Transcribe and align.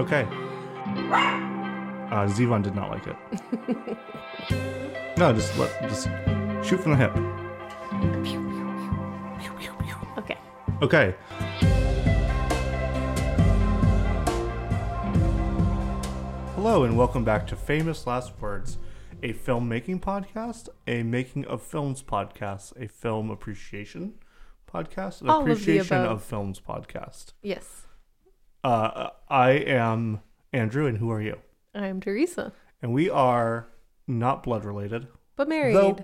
Okay. 0.00 0.22
Uh, 2.10 2.26
Zevon 2.26 2.62
did 2.62 2.74
not 2.74 2.88
like 2.88 3.06
it. 3.06 3.16
no, 5.18 5.30
just 5.34 5.58
let 5.58 5.78
just 5.82 6.04
shoot 6.66 6.80
from 6.80 6.92
the 6.92 6.96
hip. 6.96 7.14
Okay. 10.16 10.38
Okay. 10.80 11.14
Hello 16.54 16.84
and 16.84 16.96
welcome 16.96 17.22
back 17.22 17.46
to 17.48 17.54
Famous 17.56 18.06
Last 18.06 18.32
Words, 18.40 18.78
a 19.22 19.34
filmmaking 19.34 20.00
podcast, 20.00 20.70
a 20.86 21.02
making 21.02 21.44
of 21.44 21.60
films 21.60 22.02
podcast, 22.02 22.74
a 22.82 22.88
film 22.88 23.28
appreciation 23.28 24.14
podcast, 24.66 25.20
an 25.20 25.28
All 25.28 25.40
of 25.40 25.44
the 25.44 25.52
appreciation 25.52 25.98
above. 25.98 26.12
of 26.12 26.24
films 26.24 26.58
podcast. 26.58 27.34
Yes. 27.42 27.82
Uh, 28.62 29.08
I 29.28 29.50
am 29.52 30.20
Andrew, 30.52 30.86
and 30.86 30.98
who 30.98 31.10
are 31.10 31.20
you? 31.22 31.38
I'm 31.74 32.00
Teresa, 32.00 32.52
And 32.82 32.92
we 32.92 33.08
are 33.08 33.68
not 34.06 34.42
blood 34.42 34.64
related. 34.64 35.06
but 35.36 35.48
married. 35.48 35.76
Though, 35.76 35.96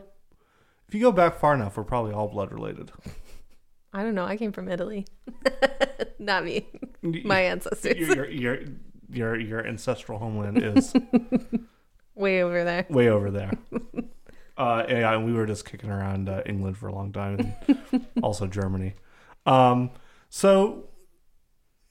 if 0.88 0.94
you 0.94 1.00
go 1.00 1.12
back 1.12 1.38
far 1.38 1.54
enough, 1.54 1.76
we're 1.76 1.84
probably 1.84 2.12
all 2.12 2.28
blood 2.28 2.52
related. 2.52 2.92
I 3.92 4.02
don't 4.02 4.14
know. 4.14 4.24
I 4.24 4.36
came 4.36 4.52
from 4.52 4.68
Italy. 4.68 5.06
Not 6.18 6.44
me. 6.44 6.66
My 7.02 7.40
ancestors. 7.40 7.96
your, 7.96 8.28
your, 8.28 8.58
your, 9.10 9.40
your, 9.40 9.66
ancestral 9.66 10.18
homeland 10.18 10.62
is 10.62 10.92
Way 12.14 12.42
over 12.42 12.64
there. 12.64 12.86
way 12.90 13.08
over 13.08 13.30
there. 13.30 13.52
Uh, 14.58 14.86
yeah, 14.88 15.12
and 15.12 15.26
we 15.26 15.34
were 15.34 15.44
just 15.44 15.66
kicking 15.66 15.90
around 15.90 16.30
uh, 16.30 16.40
England 16.46 16.78
for 16.78 16.86
a 16.86 16.94
long 16.94 17.12
time, 17.12 17.52
and 17.92 18.06
also 18.22 18.46
Germany. 18.46 18.94
Um, 19.44 19.90
so, 20.30 20.88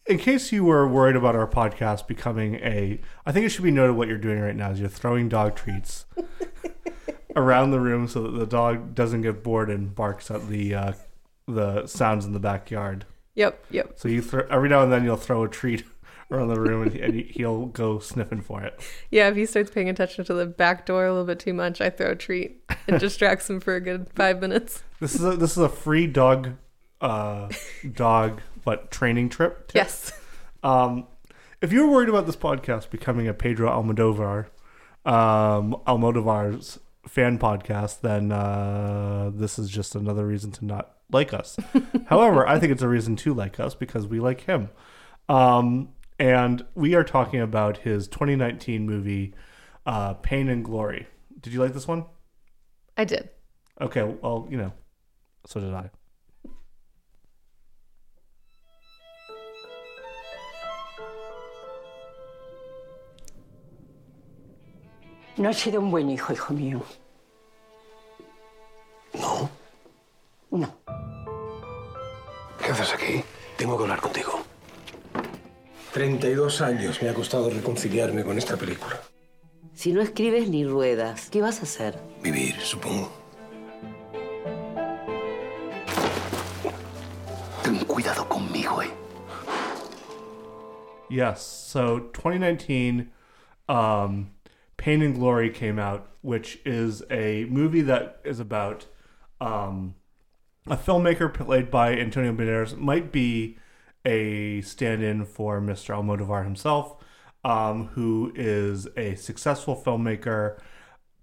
in 0.07 0.17
case 0.17 0.51
you 0.51 0.63
were 0.63 0.87
worried 0.87 1.15
about 1.15 1.35
our 1.35 1.47
podcast 1.47 2.07
becoming 2.07 2.55
a, 2.55 2.99
I 3.25 3.31
think 3.31 3.45
it 3.45 3.49
should 3.49 3.63
be 3.63 3.71
noted 3.71 3.93
what 3.93 4.07
you're 4.07 4.17
doing 4.17 4.39
right 4.39 4.55
now 4.55 4.71
is 4.71 4.79
you're 4.79 4.89
throwing 4.89 5.29
dog 5.29 5.55
treats 5.55 6.05
around 7.35 7.71
the 7.71 7.79
room 7.79 8.07
so 8.07 8.23
that 8.23 8.37
the 8.37 8.45
dog 8.45 8.93
doesn't 8.93 9.21
get 9.21 9.43
bored 9.43 9.69
and 9.69 9.93
barks 9.95 10.29
at 10.29 10.47
the 10.47 10.75
uh, 10.75 10.93
the 11.47 11.85
sounds 11.87 12.25
in 12.25 12.33
the 12.33 12.39
backyard. 12.39 13.05
Yep. 13.35 13.65
Yep. 13.69 13.93
So 13.97 14.07
you 14.07 14.21
throw 14.21 14.47
every 14.49 14.69
now 14.69 14.81
and 14.81 14.91
then 14.91 15.03
you'll 15.03 15.17
throw 15.17 15.43
a 15.43 15.49
treat 15.49 15.83
around 16.31 16.47
the 16.47 16.59
room 16.59 16.83
and, 16.83 16.95
and 16.95 17.13
he'll 17.13 17.67
go 17.67 17.99
sniffing 17.99 18.41
for 18.41 18.63
it. 18.63 18.79
Yeah. 19.11 19.27
If 19.29 19.35
he 19.35 19.45
starts 19.45 19.69
paying 19.69 19.89
attention 19.89 20.23
to 20.25 20.33
the 20.33 20.45
back 20.45 20.85
door 20.85 21.05
a 21.05 21.11
little 21.11 21.25
bit 21.25 21.39
too 21.39 21.53
much, 21.53 21.81
I 21.81 21.89
throw 21.89 22.11
a 22.11 22.15
treat. 22.15 22.63
It 22.87 22.99
distracts 22.99 23.49
him 23.49 23.59
for 23.59 23.75
a 23.75 23.81
good 23.81 24.09
five 24.15 24.39
minutes. 24.39 24.83
This 24.99 25.15
is 25.15 25.23
a, 25.23 25.35
this 25.35 25.51
is 25.51 25.57
a 25.57 25.69
free 25.69 26.07
dog, 26.07 26.53
uh, 27.01 27.49
dog 27.93 28.41
what 28.65 28.91
training 28.91 29.29
trip. 29.29 29.67
tip. 29.67 29.75
Yes. 29.75 30.11
Um, 30.63 31.07
if 31.61 31.71
you're 31.71 31.89
worried 31.89 32.09
about 32.09 32.25
this 32.25 32.35
podcast 32.35 32.89
becoming 32.89 33.27
a 33.27 33.33
Pedro 33.33 33.69
Almodovar, 33.69 34.47
um, 35.05 35.75
Almodovar's 35.87 36.79
fan 37.07 37.37
podcast, 37.39 38.01
then 38.01 38.31
uh, 38.31 39.31
this 39.33 39.57
is 39.57 39.69
just 39.69 39.95
another 39.95 40.25
reason 40.25 40.51
to 40.51 40.65
not 40.65 40.95
like 41.11 41.33
us. 41.33 41.57
However, 42.07 42.47
I 42.47 42.59
think 42.59 42.71
it's 42.71 42.81
a 42.81 42.87
reason 42.87 43.15
to 43.17 43.33
like 43.33 43.59
us 43.59 43.75
because 43.75 44.07
we 44.07 44.19
like 44.19 44.41
him. 44.41 44.69
Um, 45.29 45.89
and 46.19 46.65
we 46.75 46.95
are 46.95 47.03
talking 47.03 47.41
about 47.41 47.77
his 47.77 48.07
2019 48.07 48.85
movie, 48.85 49.33
uh, 49.85 50.15
Pain 50.15 50.49
and 50.49 50.63
Glory. 50.63 51.07
Did 51.39 51.53
you 51.53 51.59
like 51.59 51.73
this 51.73 51.87
one? 51.87 52.05
I 52.97 53.05
did. 53.05 53.29
Okay, 53.79 54.03
well, 54.03 54.47
you 54.49 54.57
know, 54.57 54.71
so 55.45 55.59
did 55.59 55.73
I. 55.73 55.89
No 65.37 65.49
has 65.49 65.57
sido 65.57 65.81
un 65.81 65.91
buen 65.91 66.09
hijo, 66.09 66.31
hijo 66.31 66.53
mío. 66.53 66.81
No. 69.13 69.49
No. 70.51 70.73
¿Qué 72.63 72.71
haces 72.71 72.93
aquí? 72.93 73.23
Tengo 73.57 73.77
que 73.77 73.83
hablar 73.83 73.99
contigo. 74.01 74.39
32 75.93 76.61
años 76.61 77.01
me 77.01 77.09
ha 77.09 77.13
costado 77.13 77.49
reconciliarme 77.49 78.23
con 78.23 78.37
esta 78.37 78.55
película. 78.55 78.99
Si 79.73 79.91
no 79.91 80.01
escribes 80.01 80.49
ni 80.49 80.65
ruedas, 80.65 81.29
¿qué 81.29 81.41
vas 81.41 81.59
a 81.59 81.63
hacer? 81.63 81.99
Vivir, 82.21 82.55
supongo. 82.61 83.11
Ten 87.61 87.83
cuidado 87.85 88.27
conmigo, 88.27 88.81
eh. 88.81 88.89
Yes. 91.09 91.39
So 91.39 92.09
2019, 92.13 93.09
um, 93.67 94.34
Pain 94.85 95.01
and 95.01 95.15
Glory 95.15 95.49
came 95.49 95.79
out, 95.79 96.11
which 96.21 96.59
is 96.63 97.01
a 97.09 97.45
movie 97.45 97.81
that 97.81 98.19
is 98.23 98.39
about 98.39 98.85
um, 99.41 99.95
a 100.67 100.77
filmmaker 100.77 101.33
played 101.33 101.71
by 101.71 101.95
Antonio 101.95 102.31
Banderas. 102.31 102.77
Might 102.77 103.11
be 103.11 103.57
a 104.05 104.61
stand-in 104.61 105.25
for 105.25 105.59
Mr. 105.59 105.95
Almodovar 105.95 106.43
himself, 106.43 107.03
um, 107.43 107.87
who 107.95 108.31
is 108.35 108.87
a 108.95 109.15
successful 109.15 109.75
filmmaker, 109.75 110.59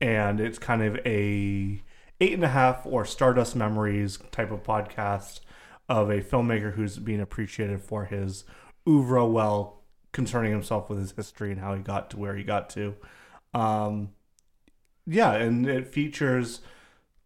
and 0.00 0.40
it's 0.40 0.58
kind 0.58 0.82
of 0.82 0.96
a 1.06 1.80
eight 2.20 2.32
and 2.32 2.42
a 2.42 2.48
half 2.48 2.84
or 2.84 3.04
Stardust 3.04 3.54
Memories 3.54 4.18
type 4.32 4.50
of 4.50 4.64
podcast 4.64 5.38
of 5.88 6.10
a 6.10 6.20
filmmaker 6.20 6.74
who's 6.74 6.98
being 6.98 7.20
appreciated 7.20 7.80
for 7.80 8.06
his 8.06 8.42
oeuvre 8.88 9.24
well 9.24 9.84
concerning 10.10 10.50
himself 10.50 10.90
with 10.90 10.98
his 10.98 11.12
history 11.12 11.52
and 11.52 11.60
how 11.60 11.76
he 11.76 11.80
got 11.80 12.10
to 12.10 12.18
where 12.18 12.34
he 12.34 12.42
got 12.42 12.68
to. 12.70 12.96
Um, 13.54 14.10
yeah, 15.06 15.32
and 15.34 15.66
it 15.66 15.86
features 15.88 16.60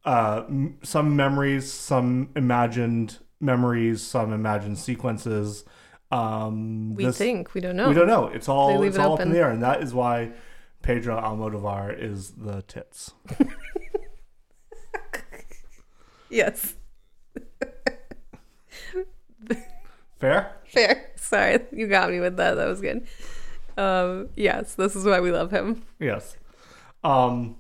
uh, 0.04 0.44
m- 0.48 0.78
some 0.82 1.14
memories, 1.16 1.72
some 1.72 2.30
imagined 2.36 3.18
memories, 3.40 4.02
some 4.02 4.32
imagined 4.32 4.78
sequences. 4.78 5.64
Um, 6.10 6.94
We 6.94 7.04
this- 7.06 7.18
think 7.18 7.54
we 7.54 7.60
don't 7.60 7.76
know. 7.76 7.88
we 7.88 7.94
don't 7.94 8.06
know. 8.06 8.26
It's 8.28 8.48
all 8.48 8.82
it's 8.82 8.96
it 8.96 9.00
all 9.00 9.14
up 9.14 9.20
in 9.20 9.28
open. 9.28 9.32
the 9.34 9.40
air, 9.40 9.50
and 9.50 9.62
that 9.62 9.82
is 9.82 9.92
why 9.92 10.32
Pedro 10.82 11.20
Almodovar 11.20 11.96
is 11.98 12.30
the 12.32 12.62
tits. 12.62 13.12
Yes. 16.28 16.74
Fair. 20.18 20.52
Fair. 20.66 21.10
Sorry, 21.16 21.58
you 21.72 21.86
got 21.86 22.10
me 22.10 22.18
with 22.20 22.36
that. 22.38 22.54
That 22.54 22.66
was 22.66 22.80
good. 22.80 23.06
Um, 23.76 24.28
yes, 24.36 24.74
this 24.74 24.96
is 24.96 25.04
why 25.04 25.20
we 25.20 25.30
love 25.30 25.50
him. 25.50 25.82
Yes. 26.00 26.36
Um, 27.04 27.56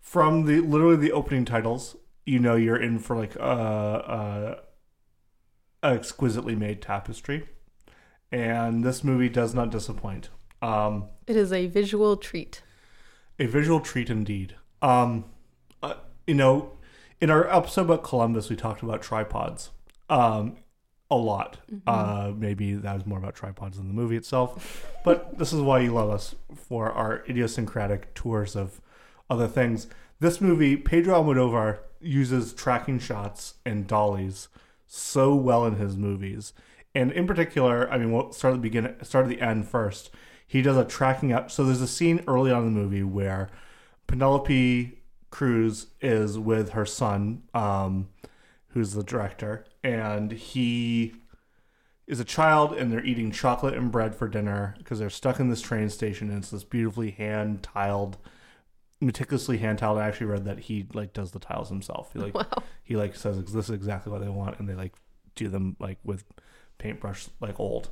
from 0.00 0.46
the 0.46 0.60
literally 0.60 0.96
the 0.96 1.12
opening 1.12 1.44
titles, 1.44 1.96
you 2.26 2.38
know 2.38 2.56
you're 2.56 2.80
in 2.80 2.98
for 2.98 3.16
like 3.16 3.36
a, 3.36 4.60
a, 5.82 5.86
a 5.86 5.92
exquisitely 5.94 6.54
made 6.56 6.80
tapestry, 6.82 7.48
and 8.32 8.82
this 8.84 9.04
movie 9.04 9.28
does 9.28 9.54
not 9.54 9.70
disappoint. 9.70 10.30
Um, 10.62 11.08
It 11.26 11.36
is 11.36 11.52
a 11.52 11.66
visual 11.66 12.16
treat. 12.16 12.62
a 13.38 13.46
visual 13.46 13.80
treat 13.80 14.10
indeed. 14.10 14.56
Um, 14.82 15.24
uh, 15.82 15.94
you 16.26 16.34
know, 16.34 16.72
in 17.20 17.30
our 17.30 17.48
episode 17.54 17.82
about 17.82 18.02
Columbus, 18.04 18.50
we 18.50 18.56
talked 18.56 18.82
about 18.82 19.02
tripods 19.02 19.70
um, 20.08 20.56
a 21.10 21.16
lot. 21.16 21.58
Uh, 21.86 22.32
maybe 22.36 22.74
that 22.74 22.94
was 22.94 23.06
more 23.06 23.18
about 23.18 23.34
tripods 23.34 23.76
than 23.76 23.88
the 23.88 23.94
movie 23.94 24.16
itself. 24.16 24.86
But 25.04 25.38
this 25.38 25.52
is 25.52 25.60
why 25.60 25.80
you 25.80 25.92
love 25.92 26.10
us 26.10 26.34
for 26.54 26.90
our 26.92 27.24
idiosyncratic 27.28 28.14
tours 28.14 28.54
of 28.54 28.80
other 29.28 29.48
things. 29.48 29.86
This 30.20 30.40
movie, 30.40 30.76
Pedro 30.76 31.22
Almodovar 31.22 31.78
uses 32.00 32.52
tracking 32.52 32.98
shots 32.98 33.54
and 33.64 33.86
dollies 33.86 34.48
so 34.86 35.34
well 35.34 35.66
in 35.66 35.76
his 35.76 35.96
movies. 35.96 36.52
And 36.94 37.12
in 37.12 37.26
particular, 37.26 37.90
I 37.90 37.98
mean, 37.98 38.12
we'll 38.12 38.32
start 38.32 38.54
at 38.54 38.56
the 38.56 38.62
beginning, 38.62 38.94
start 39.02 39.24
at 39.24 39.28
the 39.28 39.40
end 39.40 39.68
first. 39.68 40.10
He 40.46 40.62
does 40.62 40.76
a 40.76 40.84
tracking 40.84 41.32
up. 41.32 41.50
So 41.50 41.64
there's 41.64 41.80
a 41.80 41.86
scene 41.86 42.22
early 42.26 42.50
on 42.50 42.66
in 42.66 42.74
the 42.74 42.80
movie 42.80 43.04
where 43.04 43.48
Penelope 44.06 44.98
Cruz 45.30 45.86
is 46.00 46.38
with 46.38 46.70
her 46.70 46.84
son, 46.84 47.44
um, 47.54 48.08
who's 48.68 48.92
the 48.94 49.04
director, 49.04 49.64
and 49.82 50.32
he 50.32 51.14
is 52.06 52.20
a 52.20 52.24
child, 52.24 52.72
and 52.72 52.90
they're 52.92 53.04
eating 53.04 53.30
chocolate 53.30 53.74
and 53.74 53.92
bread 53.92 54.14
for 54.14 54.28
dinner 54.28 54.74
because 54.78 54.98
they're 54.98 55.10
stuck 55.10 55.38
in 55.40 55.48
this 55.48 55.60
train 55.62 55.88
station, 55.88 56.28
and 56.28 56.38
it's 56.38 56.50
this 56.50 56.64
beautifully 56.64 57.12
hand 57.12 57.62
tiled, 57.62 58.18
meticulously 59.00 59.58
hand 59.58 59.78
tiled. 59.78 59.98
I 59.98 60.06
actually 60.08 60.26
read 60.26 60.44
that 60.44 60.58
he 60.60 60.86
like 60.92 61.12
does 61.12 61.30
the 61.30 61.38
tiles 61.38 61.68
himself. 61.68 62.10
He 62.12 62.18
like 62.18 62.34
Wow. 62.34 62.48
he 62.82 62.96
like 62.96 63.14
says 63.16 63.38
this 63.52 63.68
is 63.68 63.70
exactly 63.70 64.10
what 64.12 64.20
they 64.20 64.28
want, 64.28 64.58
and 64.58 64.68
they 64.68 64.74
like 64.74 64.92
do 65.36 65.48
them 65.48 65.76
like 65.78 65.98
with 66.04 66.24
paintbrush 66.78 67.28
like 67.40 67.58
old. 67.60 67.90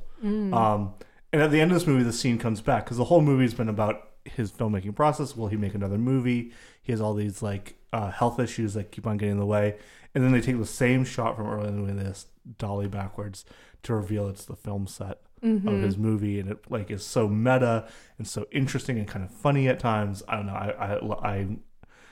Um, 0.53 0.93
and 1.31 1.41
at 1.41 1.51
the 1.51 1.61
end 1.61 1.71
of 1.71 1.75
this 1.77 1.87
movie, 1.87 2.03
the 2.03 2.11
scene 2.13 2.37
comes 2.37 2.59
back 2.61 2.83
because 2.85 2.97
the 2.97 3.05
whole 3.05 3.21
movie's 3.21 3.53
been 3.53 3.69
about 3.69 4.09
his 4.25 4.51
filmmaking 4.51 4.95
process. 4.95 5.35
Will 5.37 5.47
he 5.47 5.55
make 5.57 5.73
another 5.75 5.97
movie? 5.97 6.51
He 6.81 6.91
has 6.91 6.99
all 6.99 7.13
these 7.13 7.41
like 7.41 7.75
uh, 7.93 8.11
health 8.11 8.39
issues 8.39 8.73
that 8.73 8.91
keep 8.91 9.07
on 9.07 9.17
getting 9.17 9.33
in 9.33 9.39
the 9.39 9.45
way, 9.45 9.77
and 10.13 10.23
then 10.23 10.31
they 10.31 10.41
take 10.41 10.57
the 10.57 10.65
same 10.65 11.03
shot 11.03 11.35
from 11.35 11.47
earlier 11.47 11.67
in 11.67 11.75
the 11.75 11.81
movie, 11.81 12.03
this 12.03 12.27
dolly 12.57 12.87
backwards 12.87 13.45
to 13.83 13.93
reveal 13.95 14.27
it's 14.27 14.45
the 14.45 14.55
film 14.55 14.87
set. 14.87 15.19
of 15.41 15.81
his 15.81 15.97
movie, 15.97 16.37
and 16.37 16.51
it 16.51 16.69
like 16.69 16.91
is 16.91 17.01
so 17.05 17.25
meta 17.27 17.87
and 18.17 18.27
so 18.27 18.45
interesting 18.51 18.97
and 18.99 19.07
kind 19.07 19.23
of 19.23 19.31
funny 19.31 19.69
at 19.69 19.79
times. 19.79 20.21
I 20.27 20.35
don't 20.35 20.47
know. 20.47 20.53
I, 20.53 20.95
I 20.95 21.35
I'm 21.35 21.61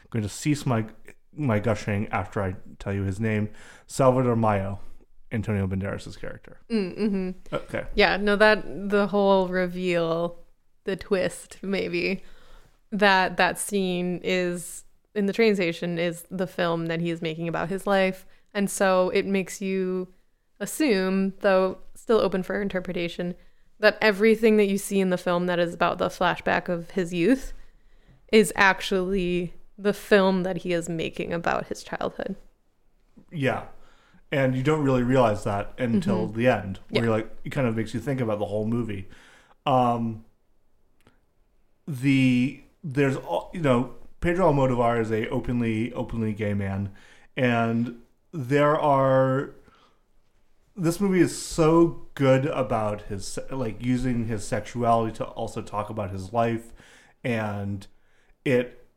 going 0.10 0.24
to 0.24 0.30
cease 0.30 0.66
my 0.66 0.86
my 1.34 1.60
gushing 1.60 2.08
after 2.08 2.42
I 2.42 2.56
tell 2.80 2.94
you 2.94 3.04
his 3.04 3.20
name, 3.20 3.50
Salvador 3.86 4.38
Mallo, 4.38 4.80
Antonio 5.32 5.68
Banderas' 5.68 6.18
character. 6.20 6.60
Mm-hmm. 6.72 7.32
Okay. 7.54 7.84
Yeah, 7.96 8.18
no, 8.18 8.36
that 8.38 8.90
the 8.90 9.08
whole 9.08 9.50
reveal, 9.50 10.40
the 10.86 10.96
twist, 10.96 11.58
maybe 11.62 12.24
that 12.92 13.38
that 13.38 13.60
scene 13.60 14.22
is 14.24 14.86
in 15.18 15.26
the 15.26 15.34
train 15.34 15.56
station 15.56 15.98
is 16.00 16.26
the 16.32 16.48
film 16.48 16.86
that 16.86 17.02
he 17.02 17.10
is 17.10 17.22
making 17.22 17.48
about 17.48 17.70
his 17.70 17.86
life, 17.86 18.26
and 18.54 18.70
so 18.70 19.10
it 19.10 19.26
makes 19.26 19.62
you 19.62 20.08
assume, 20.60 21.34
though 21.42 21.80
still 21.96 22.20
open 22.20 22.44
for 22.44 22.62
interpretation, 22.62 23.36
that 23.80 23.98
everything 24.02 24.58
that 24.58 24.68
you 24.68 24.78
see 24.78 25.00
in 25.00 25.10
the 25.10 25.18
film 25.18 25.46
that 25.48 25.60
is 25.60 25.74
about 25.74 25.98
the 25.98 26.08
flashback 26.10 26.70
of 26.70 26.92
his 26.92 27.14
youth 27.14 27.54
is 28.32 28.52
actually 28.56 29.54
the 29.78 29.94
film 29.94 30.44
that 30.44 30.58
he 30.58 30.74
is 30.74 30.90
making 30.90 31.32
about 31.34 31.68
his 31.68 31.84
childhood. 31.84 32.36
Yeah. 33.32 33.66
And 34.32 34.56
you 34.56 34.64
don't 34.64 34.84
really 34.84 35.04
realize 35.04 35.44
that 35.44 35.74
until 35.78 36.28
the 36.28 36.48
end, 36.48 36.80
where 36.90 37.04
Yeah. 37.04 37.08
you're 37.08 37.18
like, 37.18 37.30
it 37.46 37.52
kind 37.52 37.68
of 37.68 37.76
makes 37.76 37.94
you 37.94 38.00
think 38.00 38.20
about 38.20 38.40
the 38.40 38.46
whole 38.46 38.66
movie. 38.66 39.08
Um, 39.66 40.26
the 41.88 42.62
there's 42.84 43.16
all 43.18 43.52
you 43.54 43.62
know, 43.62 43.94
Pedro 44.20 44.52
Almodovar 44.52 45.00
is 45.00 45.12
a 45.12 45.30
openly 45.30 45.94
openly 45.94 46.34
gay 46.34 46.54
man, 46.54 46.92
and 47.36 47.98
there 48.32 48.78
are. 48.78 49.52
This 50.80 51.00
movie 51.00 51.22
is 51.22 51.36
so 51.36 52.08
good 52.14 52.46
about 52.46 53.04
his 53.04 53.40
like 53.50 53.84
using 53.84 54.28
his 54.28 54.46
sexuality 54.46 55.16
to 55.18 55.26
also 55.26 55.62
talk 55.62 55.90
about 55.90 56.12
his 56.12 56.34
life, 56.34 56.74
and 57.24 57.88
it 58.46 58.88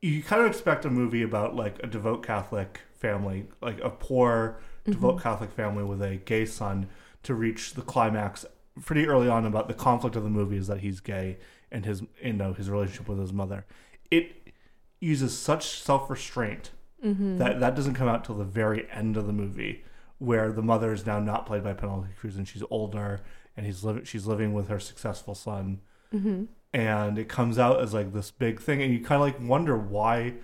you 0.00 0.22
kind 0.22 0.42
of 0.42 0.48
expect 0.48 0.84
a 0.84 0.90
movie 0.90 1.22
about 1.22 1.54
like 1.54 1.78
a 1.82 1.86
devout 1.86 2.22
Catholic 2.22 2.80
family, 2.94 3.46
like 3.60 3.80
a 3.82 3.90
poor 3.90 4.60
mm-hmm. 4.82 4.92
devout 4.92 5.22
Catholic 5.22 5.50
family 5.52 5.84
with 5.84 6.02
a 6.02 6.16
gay 6.16 6.46
son, 6.46 6.88
to 7.22 7.34
reach 7.34 7.74
the 7.74 7.82
climax 7.82 8.46
pretty 8.82 9.06
early 9.06 9.28
on 9.28 9.44
about 9.44 9.68
the 9.68 9.74
conflict 9.74 10.16
of 10.16 10.22
the 10.22 10.30
movie 10.30 10.56
is 10.56 10.68
that 10.68 10.80
he's 10.80 11.00
gay 11.00 11.38
and 11.70 11.84
his 11.84 12.02
you 12.22 12.32
know 12.32 12.52
his 12.52 12.70
relationship 12.70 13.08
with 13.08 13.18
his 13.18 13.32
mother. 13.32 13.64
It 14.10 14.52
uses 15.00 15.36
such 15.36 15.80
self 15.80 16.10
restraint 16.10 16.70
mm-hmm. 17.04 17.38
that 17.38 17.60
that 17.60 17.74
doesn't 17.74 17.94
come 17.94 18.08
out 18.08 18.24
till 18.24 18.36
the 18.36 18.44
very 18.44 18.88
end 18.90 19.16
of 19.16 19.26
the 19.26 19.32
movie, 19.32 19.84
where 20.18 20.52
the 20.52 20.62
mother 20.62 20.92
is 20.92 21.06
now 21.06 21.20
not 21.20 21.46
played 21.46 21.64
by 21.64 21.72
Penelope 21.72 22.08
Cruz 22.18 22.36
and 22.36 22.46
she's 22.46 22.62
older 22.70 23.20
and 23.56 23.66
he's 23.66 23.84
living 23.84 24.04
she's 24.04 24.26
living 24.26 24.52
with 24.52 24.68
her 24.68 24.80
successful 24.80 25.34
son. 25.34 25.80
Mm-hmm. 26.14 26.44
And 26.72 27.18
it 27.18 27.28
comes 27.28 27.58
out 27.58 27.80
as 27.80 27.94
like 27.94 28.12
this 28.12 28.30
big 28.30 28.60
thing 28.60 28.82
and 28.82 28.92
you 28.92 29.04
kind 29.04 29.20
of 29.20 29.26
like 29.26 29.48
wonder 29.48 29.76
why 29.76 30.34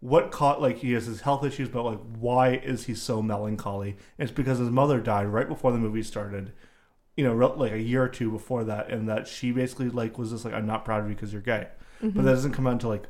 what 0.00 0.30
caught 0.30 0.62
like 0.62 0.78
he 0.78 0.92
has 0.92 1.04
his 1.04 1.20
health 1.20 1.44
issues 1.44 1.68
but 1.68 1.82
like 1.82 2.00
why 2.18 2.54
is 2.54 2.84
he 2.84 2.94
so 2.94 3.20
melancholy? 3.20 3.90
And 4.18 4.28
it's 4.28 4.32
because 4.32 4.58
his 4.58 4.70
mother 4.70 5.00
died 5.00 5.26
right 5.26 5.48
before 5.48 5.72
the 5.72 5.78
movie 5.78 6.02
started 6.02 6.52
you 7.16 7.24
know 7.24 7.34
like 7.34 7.72
a 7.72 7.78
year 7.78 8.02
or 8.02 8.08
two 8.08 8.30
before 8.30 8.64
that 8.64 8.88
and 8.88 9.06
that 9.08 9.28
she 9.28 9.52
basically 9.52 9.90
like 9.90 10.16
was 10.16 10.30
just 10.30 10.44
like 10.44 10.54
i'm 10.54 10.64
not 10.64 10.86
proud 10.86 11.02
of 11.02 11.08
you 11.08 11.14
because 11.14 11.32
you're 11.32 11.42
gay 11.42 11.66
but 12.00 12.14
that 12.24 12.32
doesn't 12.32 12.52
come 12.52 12.66
out 12.66 12.74
until 12.74 12.90
like 12.90 13.04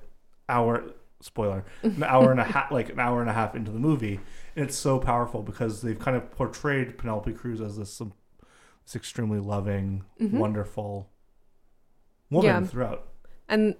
hour 0.48 0.84
spoiler 1.22 1.64
an 1.82 2.02
hour 2.02 2.30
and 2.30 2.40
a 2.40 2.44
half 2.44 2.70
like 2.72 2.88
an 2.88 2.98
hour 2.98 3.20
and 3.20 3.28
a 3.30 3.32
half 3.32 3.54
into 3.54 3.70
the 3.70 3.78
movie. 3.78 4.18
And 4.56 4.64
it's 4.64 4.76
so 4.76 4.98
powerful 4.98 5.42
because 5.42 5.82
they've 5.82 5.98
kind 5.98 6.16
of 6.16 6.30
portrayed 6.32 6.96
penelope 6.98 7.32
cruz 7.34 7.60
as 7.60 7.76
this 7.76 8.00
um, 8.00 8.12
this 8.84 8.96
extremely 8.96 9.38
loving 9.38 10.04
wonderful 10.18 11.10
woman 12.30 12.46
Yeah. 12.50 12.66
throughout. 12.66 13.06
And 13.48 13.76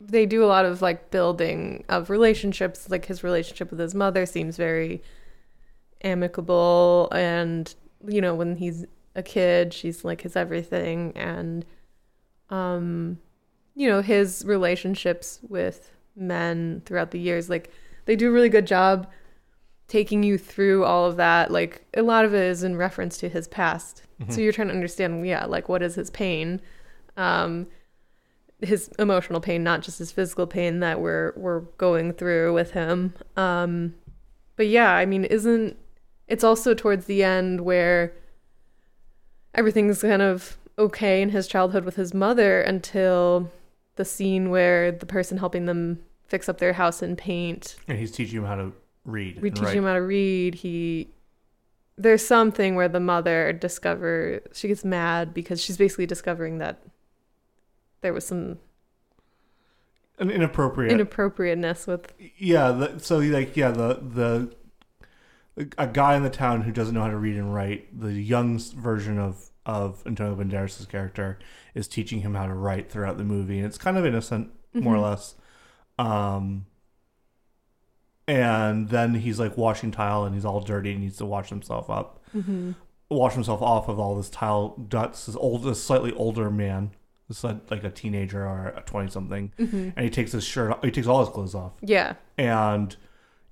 they 0.00 0.26
do 0.26 0.42
a 0.44 0.46
lot 0.46 0.64
of 0.64 0.82
like 0.82 1.10
building 1.10 1.84
of 1.88 2.10
relationships. 2.10 2.90
Like 2.90 3.04
his 3.04 3.22
relationship 3.22 3.70
with 3.70 3.78
his 3.80 3.94
mother 3.94 4.26
seems 4.26 4.56
very 4.56 5.02
amicable. 6.02 7.08
And 7.12 7.72
you 8.06 8.20
know 8.20 8.34
when 8.34 8.56
he's 8.56 8.84
a 9.14 9.22
kid 9.22 9.72
she's 9.72 10.04
like 10.04 10.22
his 10.22 10.36
everything. 10.36 11.12
And 11.16 11.64
um 12.50 13.18
you 13.74 13.88
know 13.88 14.02
his 14.02 14.44
relationships 14.46 15.40
with 15.48 15.90
men 16.16 16.82
throughout 16.86 17.10
the 17.10 17.18
years 17.18 17.50
like 17.50 17.72
they 18.04 18.14
do 18.14 18.28
a 18.28 18.32
really 18.32 18.48
good 18.48 18.66
job 18.66 19.08
taking 19.88 20.22
you 20.22 20.38
through 20.38 20.84
all 20.84 21.06
of 21.06 21.16
that. 21.16 21.50
Like 21.50 21.84
a 21.94 22.02
lot 22.02 22.24
of 22.24 22.34
it 22.34 22.42
is 22.42 22.62
in 22.62 22.76
reference 22.76 23.18
to 23.18 23.28
his 23.28 23.48
past. 23.48 24.02
So 24.30 24.40
you're 24.40 24.52
trying 24.52 24.68
to 24.68 24.74
understand 24.74 25.26
yeah 25.26 25.44
like 25.44 25.68
what 25.68 25.82
is 25.82 25.94
his 25.96 26.10
pain? 26.10 26.60
Um 27.16 27.66
his 28.60 28.88
emotional 28.98 29.40
pain, 29.40 29.62
not 29.62 29.82
just 29.82 29.98
his 29.98 30.12
physical 30.12 30.46
pain 30.46 30.80
that 30.80 31.00
we're 31.00 31.32
we're 31.36 31.60
going 31.76 32.12
through 32.12 32.54
with 32.54 32.70
him. 32.70 33.14
Um, 33.36 33.94
but 34.56 34.68
yeah, 34.68 34.94
I 34.94 35.04
mean, 35.04 35.24
isn't 35.24 35.76
it's 36.28 36.44
also 36.44 36.72
towards 36.74 37.04
the 37.06 37.22
end 37.22 37.60
where 37.62 38.14
everything's 39.54 40.00
kind 40.00 40.22
of 40.22 40.56
okay 40.78 41.20
in 41.20 41.30
his 41.30 41.46
childhood 41.46 41.84
with 41.84 41.96
his 41.96 42.14
mother 42.14 42.60
until 42.62 43.50
the 43.96 44.04
scene 44.04 44.50
where 44.50 44.90
the 44.92 45.06
person 45.06 45.38
helping 45.38 45.66
them 45.66 46.00
fix 46.26 46.48
up 46.48 46.58
their 46.58 46.72
house 46.72 47.02
and 47.02 47.16
paint. 47.16 47.76
And 47.86 47.98
he's 47.98 48.12
teaching 48.12 48.38
him 48.38 48.44
how 48.44 48.56
to 48.56 48.72
read 49.04 49.40
we 49.40 49.50
teach 49.50 49.68
him 49.68 49.84
how 49.84 49.94
to 49.94 50.02
read. 50.02 50.54
He 50.54 51.08
there's 51.96 52.26
something 52.26 52.74
where 52.74 52.88
the 52.88 53.00
mother 53.00 53.52
discovers 53.52 54.40
she 54.52 54.68
gets 54.68 54.84
mad 54.84 55.32
because 55.32 55.62
she's 55.62 55.76
basically 55.76 56.06
discovering 56.06 56.58
that 56.58 56.82
there 58.00 58.12
was 58.12 58.26
some 58.26 58.58
an 60.18 60.30
inappropriate. 60.30 60.92
inappropriateness 60.92 61.86
with 61.86 62.12
yeah 62.36 62.72
the, 62.72 62.98
so 62.98 63.18
like 63.18 63.56
yeah 63.56 63.70
the 63.70 64.00
the 64.02 64.54
a 65.78 65.86
guy 65.86 66.16
in 66.16 66.24
the 66.24 66.30
town 66.30 66.62
who 66.62 66.72
doesn't 66.72 66.94
know 66.94 67.02
how 67.02 67.10
to 67.10 67.16
read 67.16 67.36
and 67.36 67.54
write 67.54 68.00
the 68.00 68.12
young 68.12 68.58
version 68.58 69.18
of 69.18 69.50
of 69.66 70.02
Antonio 70.06 70.36
Banderas' 70.36 70.88
character 70.88 71.38
is 71.74 71.88
teaching 71.88 72.20
him 72.20 72.34
how 72.34 72.46
to 72.46 72.54
write 72.54 72.90
throughout 72.90 73.18
the 73.18 73.24
movie 73.24 73.58
and 73.58 73.66
it's 73.66 73.78
kind 73.78 73.96
of 73.96 74.04
innocent 74.04 74.50
more 74.72 74.94
or 74.94 74.98
mm-hmm. 74.98 75.04
less. 75.04 75.34
Um 75.98 76.66
and 78.26 78.88
then 78.88 79.14
he's 79.14 79.38
like 79.38 79.56
washing 79.56 79.90
tile 79.90 80.24
and 80.24 80.34
he's 80.34 80.44
all 80.44 80.60
dirty 80.60 80.92
and 80.92 81.00
needs 81.00 81.18
to 81.18 81.26
wash 81.26 81.50
himself 81.50 81.90
up. 81.90 82.22
Mm-hmm. 82.34 82.72
Wash 83.10 83.34
himself 83.34 83.60
off 83.62 83.88
of 83.88 83.98
all 83.98 84.16
this 84.16 84.30
tile 84.30 84.70
guts 84.88 85.26
this 85.26 85.36
old 85.36 85.62
this 85.62 85.82
slightly 85.82 86.12
older 86.12 86.50
man 86.50 86.90
this 87.28 87.44
like 87.44 87.70
like 87.70 87.84
a 87.84 87.90
teenager 87.90 88.46
or 88.46 88.74
a 88.76 88.82
20 88.82 89.10
something 89.10 89.52
mm-hmm. 89.58 89.90
and 89.96 90.04
he 90.04 90.10
takes 90.10 90.32
his 90.32 90.44
shirt 90.44 90.72
off, 90.72 90.82
he 90.82 90.90
takes 90.90 91.06
all 91.06 91.20
his 91.20 91.28
clothes 91.28 91.54
off. 91.54 91.72
Yeah. 91.80 92.14
And 92.38 92.96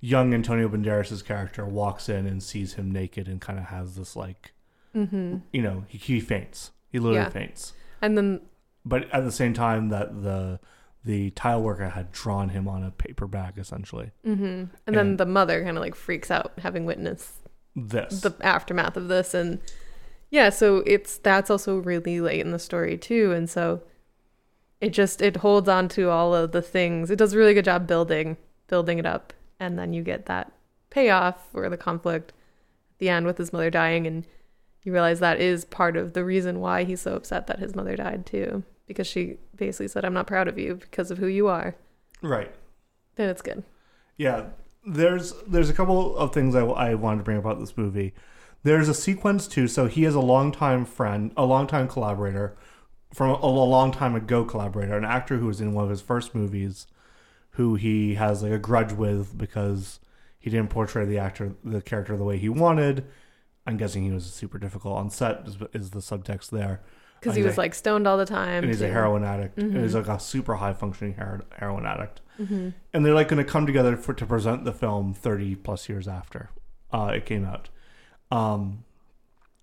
young 0.03 0.33
Antonio 0.33 0.67
Banderas' 0.67 1.23
character 1.23 1.65
walks 1.65 2.09
in 2.09 2.27
and 2.27 2.43
sees 2.43 2.73
him 2.73 2.91
naked 2.91 3.29
and 3.29 3.39
kind 3.39 3.57
of 3.57 3.65
has 3.65 3.95
this 3.95 4.17
like, 4.17 4.52
Mm-hmm. 4.95 5.37
you 5.51 5.61
know, 5.61 5.85
he, 5.87 5.97
he 5.97 6.19
faints. 6.19 6.71
He 6.89 6.99
literally 6.99 7.23
Yeah. 7.25 7.29
faints. 7.29 7.73
and 8.01 8.17
then 8.17 8.41
But 8.85 9.09
at 9.11 9.23
the 9.23 9.31
same 9.31 9.53
time, 9.53 9.89
that 9.89 10.21
the 10.23 10.59
the 11.05 11.31
tile 11.31 11.61
worker 11.61 11.89
had 11.89 12.11
drawn 12.13 12.49
him 12.49 12.65
on 12.67 12.81
a 12.83 12.89
paper 12.91 13.27
bag, 13.27 13.55
essentially. 13.57 14.11
Mm-hmm. 14.25 14.65
and 14.87 14.95
then 14.95 15.17
the 15.17 15.25
mother 15.25 15.63
kind 15.63 15.77
of 15.77 15.81
like 15.81 15.95
freaks 15.95 16.31
out 16.31 16.53
having 16.59 16.85
witnessed 16.85 17.33
This, 17.75 18.21
the 18.21 18.33
aftermath 18.41 18.95
of 18.95 19.07
this 19.09 19.33
and 19.33 19.59
yeah 20.29 20.49
so 20.49 20.77
it's 20.85 21.17
that's 21.17 21.49
also 21.49 21.77
really 21.79 22.21
late 22.21 22.39
in 22.41 22.51
the 22.51 22.59
story 22.59 22.97
too 22.97 23.31
and 23.33 23.49
so 23.49 23.81
it 24.79 24.91
just 24.91 25.21
it 25.21 25.37
holds 25.37 25.67
on 25.67 25.87
to 25.89 26.09
all 26.09 26.33
of 26.35 26.51
the 26.53 26.61
things 26.61 27.09
it 27.11 27.17
does 27.17 27.33
a 27.33 27.37
really 27.37 27.53
good 27.53 27.65
job 27.65 27.85
building 27.87 28.37
building 28.67 28.97
it 28.99 29.05
up 29.05 29.33
and 29.59 29.77
then 29.77 29.91
you 29.93 30.03
get 30.03 30.25
that 30.27 30.51
payoff 30.89 31.47
or 31.53 31.67
the 31.69 31.77
conflict 31.77 32.29
at 32.31 32.99
the 32.99 33.09
end 33.09 33.25
with 33.25 33.37
his 33.37 33.51
mother 33.51 33.69
dying 33.71 34.05
and 34.07 34.25
you 34.83 34.91
realize 34.91 35.19
that 35.19 35.39
is 35.39 35.65
part 35.65 35.95
of 35.95 36.13
the 36.13 36.23
reason 36.23 36.59
why 36.59 36.83
he's 36.83 37.01
so 37.01 37.15
upset 37.15 37.47
that 37.47 37.59
his 37.59 37.75
mother 37.75 37.95
died 37.95 38.25
too 38.25 38.63
because 38.87 39.07
she 39.07 39.37
basically 39.55 39.87
said 39.87 40.03
i'm 40.05 40.13
not 40.13 40.27
proud 40.27 40.47
of 40.47 40.57
you 40.59 40.75
because 40.75 41.09
of 41.11 41.17
who 41.17 41.27
you 41.27 41.47
are 41.47 41.75
right? 42.21 42.51
then 43.15 43.29
it's 43.29 43.41
good 43.41 43.63
Yeah, 44.17 44.45
there's 44.85 45.33
there's 45.47 45.69
a 45.69 45.73
couple 45.73 46.15
of 46.17 46.33
things 46.33 46.55
I, 46.55 46.61
I 46.61 46.93
wanted 46.93 47.19
to 47.19 47.23
bring 47.23 47.37
about 47.37 47.59
this 47.59 47.77
movie. 47.77 48.13
There's 48.63 48.89
a 48.89 48.93
sequence 48.93 49.47
too. 49.47 49.67
So 49.67 49.87
he 49.87 50.03
has 50.03 50.15
a 50.15 50.21
longtime 50.21 50.85
friend, 50.85 51.31
a 51.35 51.45
longtime 51.45 51.87
collaborator 51.87 52.55
from 53.13 53.29
a, 53.31 53.33
a 53.35 53.47
long 53.47 53.91
time 53.91 54.15
ago 54.15 54.45
collaborator, 54.45 54.97
an 54.97 55.05
actor 55.05 55.37
who 55.37 55.47
was 55.47 55.61
in 55.61 55.73
one 55.73 55.83
of 55.85 55.89
his 55.89 56.01
first 56.01 56.33
movies, 56.35 56.87
who 57.51 57.75
he 57.75 58.15
has 58.15 58.43
like 58.43 58.51
a 58.51 58.59
grudge 58.59 58.93
with 58.93 59.37
because 59.37 59.99
he 60.39 60.49
didn't 60.49 60.69
portray 60.69 61.05
the 61.05 61.17
actor 61.17 61.55
the 61.63 61.81
character 61.81 62.15
the 62.15 62.23
way 62.23 62.37
he 62.37 62.49
wanted. 62.49 63.05
I'm 63.65 63.77
guessing 63.77 64.03
he 64.03 64.11
was 64.11 64.25
super 64.25 64.57
difficult 64.57 64.97
on 64.97 65.09
set. 65.09 65.43
Is, 65.47 65.57
is 65.73 65.89
the 65.91 65.99
subtext 65.99 66.49
there? 66.49 66.81
because 67.19 67.33
Uh, 67.35 67.37
he 67.37 67.43
was 67.43 67.55
a- 67.55 67.59
like 67.61 67.73
stoned 67.73 68.05
all 68.05 68.17
the 68.17 68.25
time 68.25 68.63
and 68.63 68.67
he's 68.67 68.81
a 68.81 68.89
heroin 68.89 69.23
addict. 69.23 69.57
And 69.57 69.77
he's 69.77 69.95
like 69.95 70.07
a 70.09 70.19
super 70.19 70.55
high 70.55 70.73
functioning 70.73 71.13
heroin 71.57 71.85
addict. 71.85 72.19
And 72.37 73.05
they're 73.05 73.13
like 73.13 73.29
going 73.29 73.43
to 73.45 73.49
come 73.49 73.65
together 73.65 73.95
for 73.95 74.13
to 74.13 74.25
present 74.25 74.65
the 74.65 74.73
film 74.73 75.13
30 75.13 75.55
plus 75.55 75.87
years 75.87 76.07
after 76.07 76.49
uh, 76.91 77.11
it 77.15 77.25
came 77.25 77.45
out. 77.45 77.69
Um, 78.31 78.83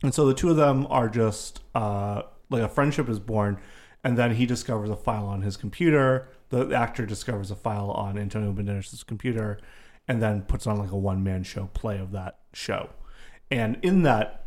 And 0.03 0.15
so 0.15 0.25
the 0.27 0.33
two 0.35 0.49
of 0.49 0.57
them 0.57 0.87
are 0.89 1.11
just 1.11 1.61
uh, 1.75 2.23
like 2.49 2.63
a 2.63 2.69
friendship 2.69 3.07
is 3.11 3.19
born, 3.19 3.59
and 4.03 4.17
then 4.17 4.37
he 4.37 4.47
discovers 4.47 4.89
a 4.89 4.97
file 4.97 5.27
on 5.27 5.43
his 5.43 5.59
computer. 5.59 6.31
The 6.49 6.73
actor 6.75 7.05
discovers 7.05 7.51
a 7.51 7.57
file 7.57 7.91
on 7.91 8.17
Antonio 8.17 8.53
Banderas' 8.53 9.05
computer, 9.07 9.61
and 10.09 10.23
then 10.23 10.43
puts 10.43 10.67
on 10.67 10.79
like 10.79 10.91
a 10.93 10.97
one 10.97 11.23
man 11.23 11.43
show 11.43 11.67
play 11.75 11.99
of 11.99 12.13
that 12.13 12.39
show. 12.55 12.89
And 13.51 13.79
in 13.83 14.03
that, 14.03 14.45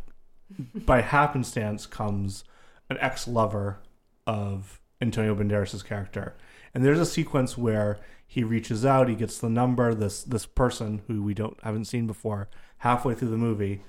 by 0.74 1.00
happenstance, 1.00 1.86
comes 1.86 2.44
an 2.88 2.98
ex 3.00 3.26
lover 3.28 3.80
of 4.26 4.80
Antonio 5.00 5.34
Banderas' 5.34 5.84
character. 5.84 6.34
And 6.72 6.84
there's 6.84 7.00
a 7.00 7.06
sequence 7.06 7.56
where 7.56 7.98
he 8.26 8.42
reaches 8.42 8.84
out, 8.84 9.08
he 9.08 9.14
gets 9.14 9.38
the 9.38 9.48
number, 9.50 9.94
this 9.94 10.22
this 10.22 10.46
person 10.46 11.02
who 11.06 11.22
we 11.22 11.34
don't 11.34 11.56
haven't 11.62 11.84
seen 11.84 12.06
before, 12.06 12.48
halfway 12.78 13.14
through 13.14 13.28
the 13.30 13.36
movie, 13.36 13.82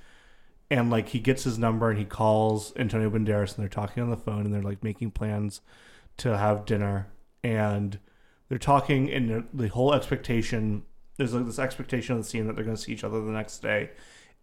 and 0.70 0.90
like 0.90 1.10
he 1.10 1.20
gets 1.20 1.44
his 1.44 1.58
number 1.58 1.90
and 1.90 2.00
he 2.00 2.06
calls 2.06 2.74
Antonio 2.76 3.10
Banderas 3.10 3.56
and 3.56 3.64
they're 3.64 3.70
talking 3.70 4.04
on 4.04 4.10
the 4.10 4.18
phone 4.18 4.46
and 4.46 4.54
they're 4.54 4.62
like 4.62 4.84
making 4.84 5.12
plans 5.12 5.62
to 6.18 6.38
have 6.38 6.66
dinner 6.66 7.08
and 7.44 8.00
they're 8.50 8.58
talking 8.58 9.12
and 9.12 9.30
the- 9.30 9.46
the 9.54 9.68
whole 9.68 9.94
expectation 9.94 10.84
there's 11.18 11.34
like 11.34 11.46
this 11.46 11.60
expectation 11.60 12.16
of 12.16 12.24
the 12.24 12.28
scene 12.30 12.46
that 12.48 12.56
they're 12.56 12.66
going 12.66 12.76
to 12.76 12.82
see 12.82 12.92
each 12.92 13.04
other 13.04 13.22
the 13.22 13.32
next 13.32 13.60
day 13.60 13.90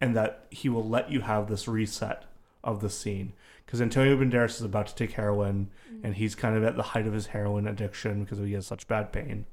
and 0.03 0.17
that 0.17 0.45
he 0.51 0.69
will 0.69 0.87
let 0.87 1.13
you 1.13 1.21
have 1.21 1.49
this 1.49 1.69
reset 1.69 2.25
of 2.65 2.81
the 2.81 2.91
scene. 2.91 3.33
Because 3.65 3.81
Antonio 3.81 4.17
Banderas 4.17 4.57
is 4.57 4.63
about 4.63 4.89
to 4.89 4.95
take 4.97 5.13
heroin 5.13 5.71
mm. 5.91 6.01
and 6.03 6.17
he's 6.17 6.35
kind 6.35 6.57
of 6.57 6.65
at 6.65 6.77
the 6.77 6.83
height 6.83 7.07
of 7.07 7.13
his 7.13 7.29
heroin 7.29 7.69
addiction 7.69 8.25
because 8.25 8.39
he 8.39 8.53
has 8.55 8.67
such 8.67 8.89
bad 8.89 9.13
pain. 9.13 9.47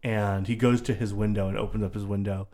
And 0.00 0.46
he 0.46 0.54
goes 0.54 0.80
to 0.82 0.94
his 0.94 1.12
window 1.12 1.48
and 1.48 1.58
opens 1.58 1.82
up 1.82 1.94
his 1.94 2.04
window 2.04 2.46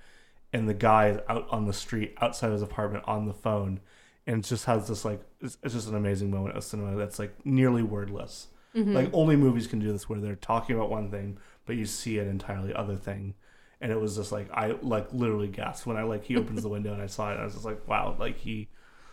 and 0.55 0.67
the 0.67 0.75
guy 0.75 1.09
is 1.09 1.19
out 1.29 1.47
on 1.51 1.67
the 1.67 1.73
street 1.75 2.17
outside 2.23 2.51
his 2.51 2.63
apartment 2.63 3.05
on 3.07 3.27
the 3.27 3.35
phone 3.35 3.81
and 4.27 4.43
just 4.43 4.65
has 4.65 4.89
this 4.89 5.05
like 5.05 5.21
it's, 5.43 5.59
it's 5.63 5.75
just 5.75 5.89
an 5.89 5.97
amazing 5.97 6.31
moment 6.31 6.57
of 6.57 6.65
cinema 6.65 6.97
that's 6.97 7.19
like 7.19 7.35
nearly 7.45 7.83
wordless. 7.83 8.47
Mm-hmm. 8.75 8.95
Like 8.95 9.11
only 9.13 9.37
movies 9.37 9.67
can 9.67 9.81
do 9.81 9.93
this 9.93 10.09
where 10.09 10.19
they're 10.19 10.35
talking 10.35 10.75
about 10.75 10.89
one 10.89 11.11
thing 11.11 11.37
but 11.67 11.77
you 11.77 11.85
see 11.85 12.19
an 12.19 12.27
entirely 12.27 12.73
other 12.73 12.97
thing 12.97 13.35
and 13.81 13.93
it 13.93 14.01
was 14.01 14.17
just 14.17 14.33
like 14.33 14.49
i 14.53 14.77
like 14.83 15.13
literally 15.13 15.49
gasped 15.49 15.87
when 15.87 15.97
i 15.97 16.03
like 16.03 16.25
he 16.25 16.37
opens 16.37 16.63
the 16.63 16.69
window 16.69 16.93
and 16.93 17.03
i 17.03 17.07
saw 17.07 17.33
it 17.33 17.37
i 17.37 17.45
was 17.45 17.55
just 17.55 17.65
like 17.65 17.87
wow 17.89 18.17
like 18.19 18.39
he 18.39 18.69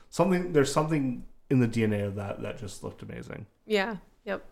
something 0.10 0.54
there's 0.54 0.72
something 0.72 1.24
in 1.50 1.60
the 1.60 1.68
dna 1.68 2.06
of 2.08 2.16
that 2.16 2.42
that 2.42 2.58
just 2.58 2.84
looked 2.84 3.02
amazing 3.02 3.46
Yeah. 3.66 3.98
Yep. 4.26 4.44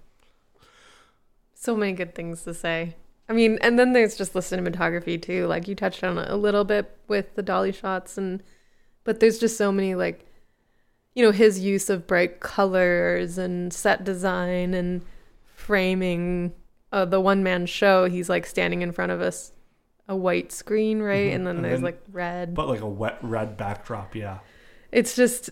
So 1.53 1.75
many 1.75 1.93
good 1.93 2.13
things 2.13 2.43
to 2.43 2.53
say. 2.53 2.95
I 3.29 3.33
mean, 3.33 3.57
and 3.61 3.79
then 3.79 3.93
there's 3.93 4.17
just 4.17 4.33
the 4.33 4.41
cinematography 4.41 5.21
too. 5.21 5.47
Like 5.47 5.67
you 5.67 5.75
touched 5.75 6.03
on 6.03 6.17
a 6.17 6.35
little 6.35 6.63
bit 6.63 6.97
with 7.07 7.35
the 7.35 7.41
dolly 7.41 7.71
shots 7.71 8.17
and 8.17 8.43
but 9.03 9.19
there's 9.19 9.39
just 9.39 9.57
so 9.57 9.71
many 9.71 9.95
like 9.95 10.25
you 11.15 11.23
know, 11.23 11.31
his 11.31 11.59
use 11.59 11.91
of 11.91 12.07
bright 12.07 12.39
colors 12.39 13.37
and 13.37 13.71
set 13.71 14.03
design 14.03 14.73
and 14.73 15.03
framing 15.45 16.51
uh, 16.91 17.05
the 17.05 17.21
one 17.21 17.43
man 17.43 17.67
show, 17.67 18.09
he's 18.09 18.29
like 18.29 18.47
standing 18.47 18.81
in 18.81 18.91
front 18.91 19.11
of 19.11 19.21
us 19.21 19.51
a 20.07 20.15
white 20.15 20.51
screen, 20.51 21.01
right? 21.01 21.31
Mhm. 21.31 21.35
And 21.35 21.47
then 21.47 21.55
And 21.57 21.65
there's 21.65 21.75
then- 21.75 21.83
like 21.83 22.01
red. 22.11 22.53
but 22.53 22.67
like 22.67 22.81
a 22.81 22.87
wet 22.89 23.17
red 23.21 23.55
backdrop 23.57 24.15
yeah 24.15 24.39
it's 24.91 25.15
just 25.15 25.49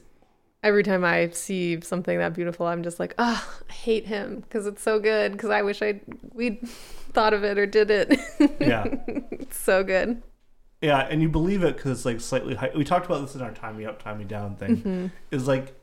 every 0.63 0.83
time 0.83 1.03
I 1.03 1.29
see 1.31 1.81
something 1.81 2.19
that 2.19 2.33
beautiful, 2.35 2.67
I'm 2.67 2.83
just 2.83 2.99
like, 2.99 3.15
ah, 3.17 3.49
I 3.67 3.73
hate 3.73 4.05
him 4.05 4.41
because 4.41 4.67
it's 4.67 4.83
so 4.83 4.99
good. 4.99 5.31
Because 5.31 5.49
I 5.49 5.63
wish 5.63 5.81
I 5.81 6.01
we'd 6.33 6.67
thought 7.13 7.33
of 7.33 7.43
it 7.43 7.57
or 7.57 7.65
did 7.65 7.89
it. 7.89 8.19
yeah 8.59 8.85
it's 9.31 9.57
so 9.57 9.83
good. 9.83 10.21
Yeah, 10.83 10.99
and 10.99 11.21
you 11.21 11.29
believe 11.29 11.63
it 11.63 11.75
because 11.77 11.91
it's 11.91 12.05
like 12.05 12.19
slightly 12.21 12.53
high. 12.53 12.69
We 12.75 12.83
talked 12.83 13.07
about 13.07 13.21
this 13.21 13.33
in 13.35 13.41
our 13.41 13.51
"Tie 13.51 13.71
Me 13.71 13.85
Up, 13.85 14.01
Tie 14.03 14.13
Me 14.15 14.23
Down" 14.23 14.55
thing. 14.55 15.11
Is 15.31 15.47
like 15.47 15.73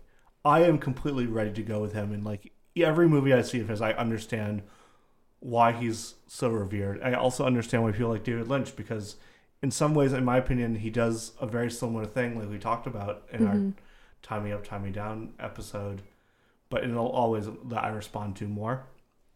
I 0.45 0.63
am 0.63 0.79
completely 0.79 1.27
ready 1.27 1.51
to 1.53 1.63
go 1.63 1.81
with 1.81 1.93
him, 1.93 2.13
and 2.13 2.25
like 2.25 2.53
every 2.77 3.09
movie 3.09 3.33
I 3.33 3.43
see 3.43 3.59
of 3.61 3.69
his, 3.69 3.81
I 3.83 3.93
understand 3.95 4.63
why 5.41 5.73
he's 5.73 6.15
so 6.27 6.49
revered. 6.49 7.01
I 7.03 7.15
also 7.15 7.45
understand 7.45 7.83
why 7.83 7.93
people 7.93 8.11
like 8.11 8.25
David 8.25 8.49
Lynch 8.49 8.75
because, 8.77 9.17
in 9.63 9.71
some 9.71 9.95
ways, 9.95 10.13
in 10.13 10.25
my 10.25 10.37
opinion, 10.37 10.77
he 10.77 10.91
does 10.91 11.33
a 11.41 11.47
very 11.47 11.71
similar 11.71 12.05
thing, 12.05 12.39
like 12.39 12.51
we 12.51 12.59
talked 12.59 12.87
about 12.87 13.25
in 13.33 13.47
our 13.47 13.55
mm-hmm. 13.55 13.71
"Tie 14.23 14.41
Me 14.41 14.53
Up, 14.53 14.65
Tie 14.65 14.79
Me 14.79 14.91
Down" 14.91 15.33
episode. 15.39 16.03
But 16.71 16.85
it'll 16.85 17.09
always 17.09 17.47
that 17.47 17.85
I 17.85 17.89
respond 17.89 18.37
to 18.37 18.47
more. 18.47 18.85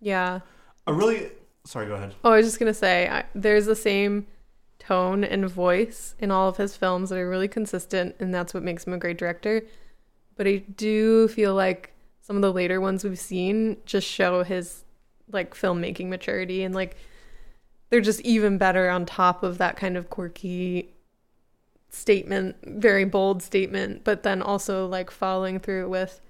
Yeah. 0.01 0.41
I 0.87 0.91
really 0.91 1.31
sorry. 1.65 1.87
Go 1.87 1.95
ahead. 1.95 2.15
Oh, 2.25 2.33
I 2.33 2.37
was 2.37 2.47
just 2.47 2.59
gonna 2.59 2.75
say, 2.75 3.09
I, 3.09 3.25
there's 3.35 3.67
the 3.67 3.77
same 3.77 4.27
tone 4.79 5.23
and 5.23 5.49
voice 5.49 6.15
in 6.19 6.31
all 6.31 6.49
of 6.49 6.57
his 6.57 6.77
films 6.77 7.11
that 7.11 7.19
are 7.19 7.29
really 7.29 7.49
consistent, 7.49 8.17
and 8.19 8.35
that's 8.35 8.53
what 8.53 8.65
makes 8.65 8.85
him 8.85 8.93
a 8.93 8.99
great 8.99 9.17
director. 9.17 9.63
But 10.37 10.47
I 10.47 10.57
do 10.57 11.29
feel 11.29 11.55
like 11.55 11.93
some 12.21 12.37
of 12.37 12.43
the 12.43 12.53
later 12.53 12.81
ones 12.81 13.05
we've 13.05 13.19
seen 13.19 13.77
just 13.87 14.07
show 14.07 14.43
his 14.43 14.85
like 15.33 15.55
filmmaking 15.55 16.09
maturity, 16.09 16.63
and 16.63 16.75
like 16.75 16.97
they're 17.91 18.01
just 18.01 18.21
even 18.21 18.59
better 18.59 18.89
on 18.89 19.07
top 19.07 19.43
of 19.43 19.59
that 19.59 19.77
kind 19.77 19.97
of 19.97 20.11
quirky 20.11 20.95
statement, 21.91 22.57
very 22.65 23.05
bold 23.05 23.43
statement, 23.43 24.03
but 24.05 24.23
then 24.23 24.41
also 24.41 24.87
like 24.87 25.11
following 25.11 25.61
through 25.61 25.89
with 25.89 26.21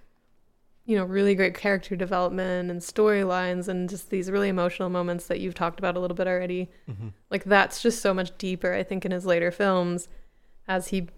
you 0.84 0.96
know, 0.96 1.04
really 1.04 1.34
great 1.34 1.54
character 1.54 1.94
development 1.94 2.70
and 2.70 2.80
storylines 2.80 3.68
and 3.68 3.88
just 3.88 4.10
these 4.10 4.30
really 4.30 4.48
emotional 4.48 4.88
moments 4.88 5.26
that 5.28 5.38
you've 5.38 5.54
talked 5.54 5.78
about 5.78 5.96
a 5.96 6.00
little 6.00 6.16
bit 6.16 6.26
already. 6.26 6.68
Mm-hmm. 6.90 7.08
Like 7.30 7.44
that's 7.44 7.80
just 7.80 8.02
so 8.02 8.12
much 8.12 8.36
deeper, 8.36 8.74
I 8.74 8.82
think, 8.82 9.04
in 9.04 9.12
his 9.12 9.24
later 9.24 9.52
films 9.52 10.08
as 10.66 10.88
he 10.88 11.08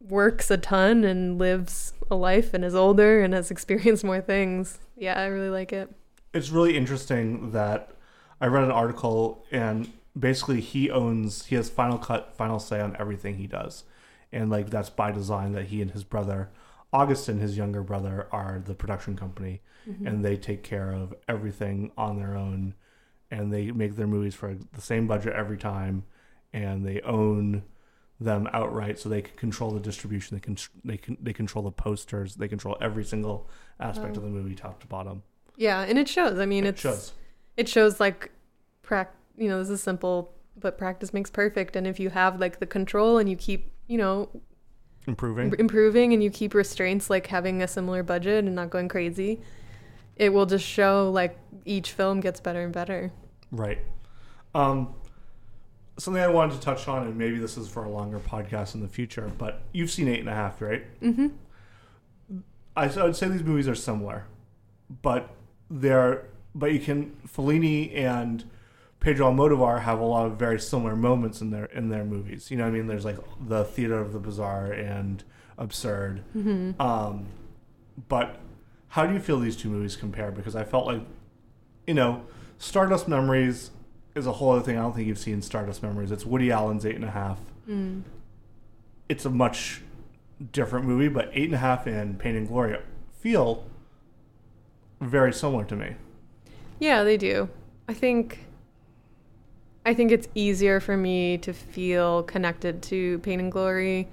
works 0.00 0.50
a 0.50 0.56
ton 0.56 1.04
and 1.04 1.38
lives 1.38 1.92
a 2.10 2.16
life 2.16 2.52
and 2.52 2.64
is 2.64 2.74
older 2.74 3.22
and 3.22 3.32
has 3.32 3.50
experienced 3.52 4.02
more 4.02 4.20
things. 4.20 4.78
Yeah, 4.96 5.18
I 5.18 5.26
really 5.26 5.50
like 5.50 5.72
it. 5.72 5.88
It's 6.32 6.50
really 6.50 6.76
interesting 6.76 7.50
that 7.52 7.92
I 8.40 8.46
read 8.46 8.64
an 8.64 8.70
article 8.70 9.44
and 9.50 9.92
basically 10.18 10.60
he 10.60 10.90
owns 10.90 11.46
he 11.46 11.56
has 11.56 11.70
final 11.70 11.98
cut 11.98 12.34
final 12.36 12.58
say 12.58 12.80
on 12.80 12.96
everything 12.98 13.36
he 13.36 13.46
does. 13.46 13.84
And 14.32 14.50
like 14.50 14.70
that's 14.70 14.90
by 14.90 15.12
design 15.12 15.52
that 15.52 15.66
he 15.66 15.82
and 15.82 15.90
his 15.90 16.04
brother 16.04 16.50
Augustin 16.92 17.38
his 17.38 17.56
younger 17.56 17.82
brother 17.82 18.28
are 18.32 18.62
the 18.64 18.74
production 18.74 19.16
company. 19.16 19.62
Mm-hmm. 19.88 20.06
And 20.06 20.24
they 20.24 20.36
take 20.36 20.62
care 20.62 20.92
of 20.92 21.14
everything 21.28 21.90
on 21.96 22.16
their 22.16 22.36
own. 22.36 22.74
And 23.30 23.52
they 23.52 23.70
make 23.70 23.96
their 23.96 24.06
movies 24.06 24.34
for 24.34 24.54
the 24.72 24.80
same 24.80 25.06
budget 25.06 25.32
every 25.32 25.56
time. 25.56 26.04
And 26.52 26.84
they 26.86 27.00
own 27.00 27.62
them 28.20 28.46
outright 28.52 28.98
so 28.98 29.08
they 29.08 29.22
can 29.22 29.36
control 29.36 29.70
the 29.70 29.80
distribution. 29.80 30.36
They 30.36 30.40
can 30.40 30.56
they 30.84 30.96
can 30.96 31.16
they 31.20 31.32
control 31.32 31.64
the 31.64 31.72
posters. 31.72 32.36
They 32.36 32.48
control 32.48 32.76
every 32.80 33.04
single 33.04 33.48
aspect 33.80 34.16
of 34.16 34.22
the 34.22 34.28
movie 34.28 34.54
top 34.54 34.80
to 34.80 34.86
bottom 34.86 35.22
Yeah, 35.56 35.82
and 35.82 35.98
it 35.98 36.08
shows. 36.08 36.38
I 36.38 36.46
mean, 36.46 36.64
it 36.64 36.70
it's 36.70 36.80
shows 36.80 37.12
it 37.56 37.68
shows 37.68 38.00
like 38.00 38.30
prac 38.82 39.14
you 39.36 39.48
know, 39.48 39.58
this 39.58 39.70
is 39.70 39.82
simple, 39.82 40.34
but 40.58 40.78
practice 40.78 41.12
makes 41.12 41.30
perfect 41.30 41.76
and 41.76 41.86
if 41.86 41.98
you 41.98 42.10
have 42.10 42.38
like 42.38 42.58
the 42.58 42.66
control 42.66 43.18
and 43.18 43.28
you 43.28 43.36
keep, 43.36 43.72
you 43.86 43.98
know, 43.98 44.28
improving 45.06 45.52
improving 45.58 46.12
and 46.12 46.22
you 46.22 46.30
keep 46.30 46.54
restraints 46.54 47.10
like 47.10 47.26
having 47.26 47.62
a 47.62 47.68
similar 47.68 48.02
budget 48.02 48.44
and 48.44 48.54
not 48.54 48.70
going 48.70 48.88
crazy, 48.88 49.40
it 50.16 50.32
will 50.32 50.46
just 50.46 50.64
show 50.64 51.10
like 51.10 51.38
each 51.64 51.92
film 51.92 52.20
gets 52.20 52.40
better 52.40 52.62
and 52.62 52.72
better. 52.72 53.12
Right. 53.50 53.78
Um, 54.54 54.94
something 55.98 56.22
I 56.22 56.28
wanted 56.28 56.54
to 56.54 56.60
touch 56.60 56.88
on, 56.88 57.06
and 57.06 57.16
maybe 57.16 57.38
this 57.38 57.56
is 57.56 57.68
for 57.68 57.84
a 57.84 57.90
longer 57.90 58.18
podcast 58.18 58.74
in 58.74 58.80
the 58.80 58.88
future, 58.88 59.30
but 59.38 59.62
you've 59.72 59.90
seen 59.90 60.08
Eight 60.08 60.20
and 60.20 60.28
a 60.28 60.34
Half, 60.34 60.60
right? 60.60 61.00
Mm-hmm. 61.00 61.28
I, 62.76 62.88
I 62.88 63.04
would 63.04 63.16
say 63.16 63.28
these 63.28 63.42
movies 63.42 63.68
are 63.68 63.74
similar, 63.74 64.24
but 65.02 65.30
they're 65.72 66.26
but 66.54 66.72
you 66.72 66.78
can 66.80 67.16
Fellini 67.26 67.96
and 67.96 68.44
Pedro 69.00 69.32
Almodovar 69.32 69.82
have 69.82 69.98
a 69.98 70.04
lot 70.04 70.26
of 70.26 70.38
very 70.38 70.60
similar 70.60 70.94
moments 70.94 71.40
in 71.40 71.50
their 71.50 71.64
in 71.66 71.88
their 71.88 72.04
movies. 72.04 72.50
You 72.50 72.58
know, 72.58 72.64
what 72.64 72.70
I 72.70 72.72
mean, 72.72 72.86
there's 72.86 73.04
like 73.04 73.18
the 73.40 73.64
theater 73.64 73.98
of 73.98 74.12
the 74.12 74.18
bizarre 74.20 74.70
and 74.70 75.24
absurd. 75.58 76.22
Um, 76.80 77.26
but 78.08 78.38
how 78.88 79.06
do 79.06 79.14
you 79.14 79.20
feel 79.20 79.40
these 79.40 79.56
two 79.56 79.70
movies 79.70 79.96
compare? 79.96 80.30
Because 80.30 80.54
I 80.54 80.64
felt 80.64 80.86
like 80.86 81.00
you 81.86 81.94
know, 81.94 82.22
Stardust 82.58 83.08
Memories 83.08 83.70
is 84.14 84.26
a 84.26 84.32
whole 84.32 84.52
other 84.52 84.62
thing. 84.62 84.76
I 84.76 84.82
don't 84.82 84.94
think 84.94 85.08
you've 85.08 85.18
seen 85.18 85.40
Stardust 85.42 85.82
Memories. 85.82 86.10
It's 86.12 86.26
Woody 86.26 86.50
Allen's 86.52 86.84
Eight 86.84 86.96
and 86.96 87.04
a 87.04 87.10
Half. 87.10 87.40
It's 89.08 89.24
a 89.24 89.30
much 89.30 89.82
different 90.52 90.86
movie, 90.86 91.08
but 91.08 91.30
Eight 91.32 91.46
and 91.46 91.54
a 91.54 91.58
Half 91.58 91.86
and 91.86 92.18
Pain 92.18 92.36
and 92.36 92.46
Glory 92.46 92.76
feel 93.20 93.64
very 95.02 95.32
similar 95.32 95.64
to 95.64 95.76
me. 95.76 95.96
Yeah, 96.78 97.04
they 97.04 97.16
do. 97.16 97.48
I 97.88 97.94
think 97.94 98.46
I 99.84 99.94
think 99.94 100.12
it's 100.12 100.28
easier 100.34 100.80
for 100.80 100.96
me 100.96 101.38
to 101.38 101.52
feel 101.52 102.22
connected 102.22 102.82
to 102.84 103.18
Pain 103.18 103.40
and 103.40 103.50
Glory 103.50 104.08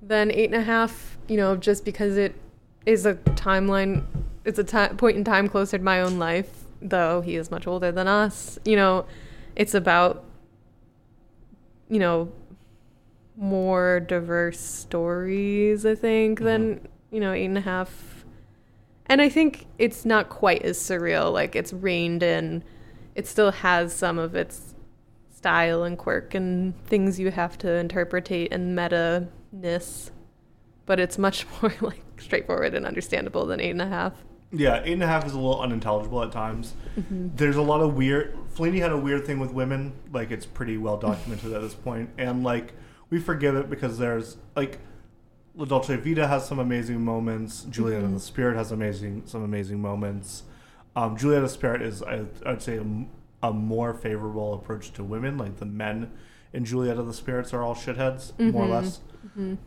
than 0.00 0.30
Eight 0.30 0.46
and 0.46 0.54
a 0.54 0.62
Half, 0.62 1.18
you 1.28 1.36
know, 1.36 1.56
just 1.56 1.84
because 1.84 2.16
it 2.16 2.34
is 2.86 3.04
a 3.04 3.14
timeline 3.14 4.04
it's 4.46 4.60
a 4.60 4.94
point 4.96 5.16
in 5.16 5.24
time 5.24 5.48
closer 5.48 5.76
to 5.76 5.82
my 5.82 6.00
own 6.00 6.18
life, 6.18 6.64
though 6.80 7.20
he 7.20 7.34
is 7.34 7.50
much 7.50 7.66
older 7.66 7.90
than 7.90 8.06
us. 8.06 8.58
You 8.64 8.76
know, 8.76 9.06
it's 9.56 9.74
about 9.74 10.24
you 11.90 11.98
know 11.98 12.32
more 13.36 14.00
diverse 14.00 14.60
stories, 14.60 15.84
I 15.84 15.96
think, 15.96 16.40
than 16.40 16.76
mm-hmm. 16.76 16.86
you 17.10 17.20
know, 17.20 17.32
eight 17.32 17.46
and 17.46 17.58
a 17.58 17.62
half. 17.62 18.15
And 19.08 19.22
I 19.22 19.28
think 19.28 19.66
it's 19.78 20.04
not 20.04 20.28
quite 20.28 20.62
as 20.62 20.78
surreal. 20.78 21.32
Like 21.32 21.54
it's 21.54 21.72
reined 21.72 22.22
in. 22.22 22.64
It 23.14 23.26
still 23.26 23.50
has 23.50 23.94
some 23.94 24.18
of 24.18 24.34
its 24.34 24.74
style 25.30 25.84
and 25.84 25.96
quirk 25.96 26.34
and 26.34 26.74
things 26.86 27.20
you 27.20 27.30
have 27.30 27.56
to 27.58 27.72
interpretate 27.76 28.52
and 28.52 28.74
meta 28.74 29.28
ness, 29.52 30.10
but 30.86 30.98
it's 30.98 31.18
much 31.18 31.46
more 31.62 31.72
like 31.80 32.02
straightforward 32.18 32.74
and 32.74 32.84
understandable 32.84 33.46
than 33.46 33.60
eight 33.60 33.70
and 33.70 33.82
a 33.82 33.86
half. 33.86 34.12
Yeah, 34.52 34.80
eight 34.84 34.94
and 34.94 35.02
a 35.02 35.06
half 35.06 35.26
is 35.26 35.32
a 35.32 35.36
little 35.36 35.60
unintelligible 35.60 36.22
at 36.22 36.32
times. 36.32 36.74
Mm-hmm. 36.98 37.28
There's 37.36 37.56
a 37.56 37.62
lot 37.62 37.80
of 37.80 37.94
weird. 37.94 38.36
Fellini 38.54 38.80
had 38.80 38.92
a 38.92 38.96
weird 38.96 39.26
thing 39.26 39.38
with 39.38 39.52
women. 39.52 39.92
Like 40.12 40.30
it's 40.30 40.46
pretty 40.46 40.78
well 40.78 40.96
documented 40.96 41.52
at 41.52 41.62
this 41.62 41.74
point, 41.74 42.10
and 42.16 42.42
like 42.42 42.72
we 43.10 43.20
forgive 43.20 43.56
it 43.56 43.68
because 43.68 43.98
there's 43.98 44.36
like 44.54 44.78
La 45.56 45.64
Dolce 45.64 45.96
Vita 45.96 46.28
has 46.28 46.46
some 46.46 46.58
amazing 46.58 47.02
moments. 47.02 47.64
Juliet 47.70 48.02
and 48.02 48.14
the 48.14 48.20
Spirit 48.20 48.56
has 48.56 48.72
amazing 48.72 49.22
some 49.26 49.42
amazing 49.42 49.80
moments. 49.80 50.42
Um, 50.94 51.16
Juliet 51.16 51.38
and 51.38 51.46
the 51.48 51.52
Spirit 51.52 51.82
is 51.82 52.02
I, 52.02 52.24
I'd 52.44 52.62
say 52.62 52.78
a 53.42 53.52
more 53.52 53.94
favorable 53.94 54.54
approach 54.54 54.92
to 54.92 55.04
women. 55.04 55.38
Like 55.38 55.56
the 55.56 55.66
men 55.66 56.12
in 56.52 56.64
Juliet 56.64 56.98
and 56.98 57.08
the 57.08 57.14
Spirits 57.14 57.54
are 57.54 57.62
all 57.62 57.74
shitheads, 57.74 58.32
more 58.52 58.64
or 58.64 58.68
less. 58.68 59.00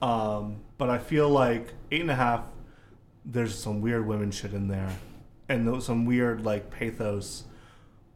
Um, 0.02 0.58
but 0.78 0.90
I 0.90 1.00
feel 1.00 1.28
like 1.30 1.74
eight 1.92 2.02
and 2.02 2.12
a 2.12 2.16
half 2.16 2.46
there's 3.26 3.54
some 3.58 3.82
weird 3.82 4.08
women 4.08 4.32
shit 4.32 4.54
in 4.54 4.68
there, 4.68 4.90
and 5.50 5.82
some 5.84 6.06
weird 6.06 6.46
like 6.46 6.70
pathos 6.70 7.44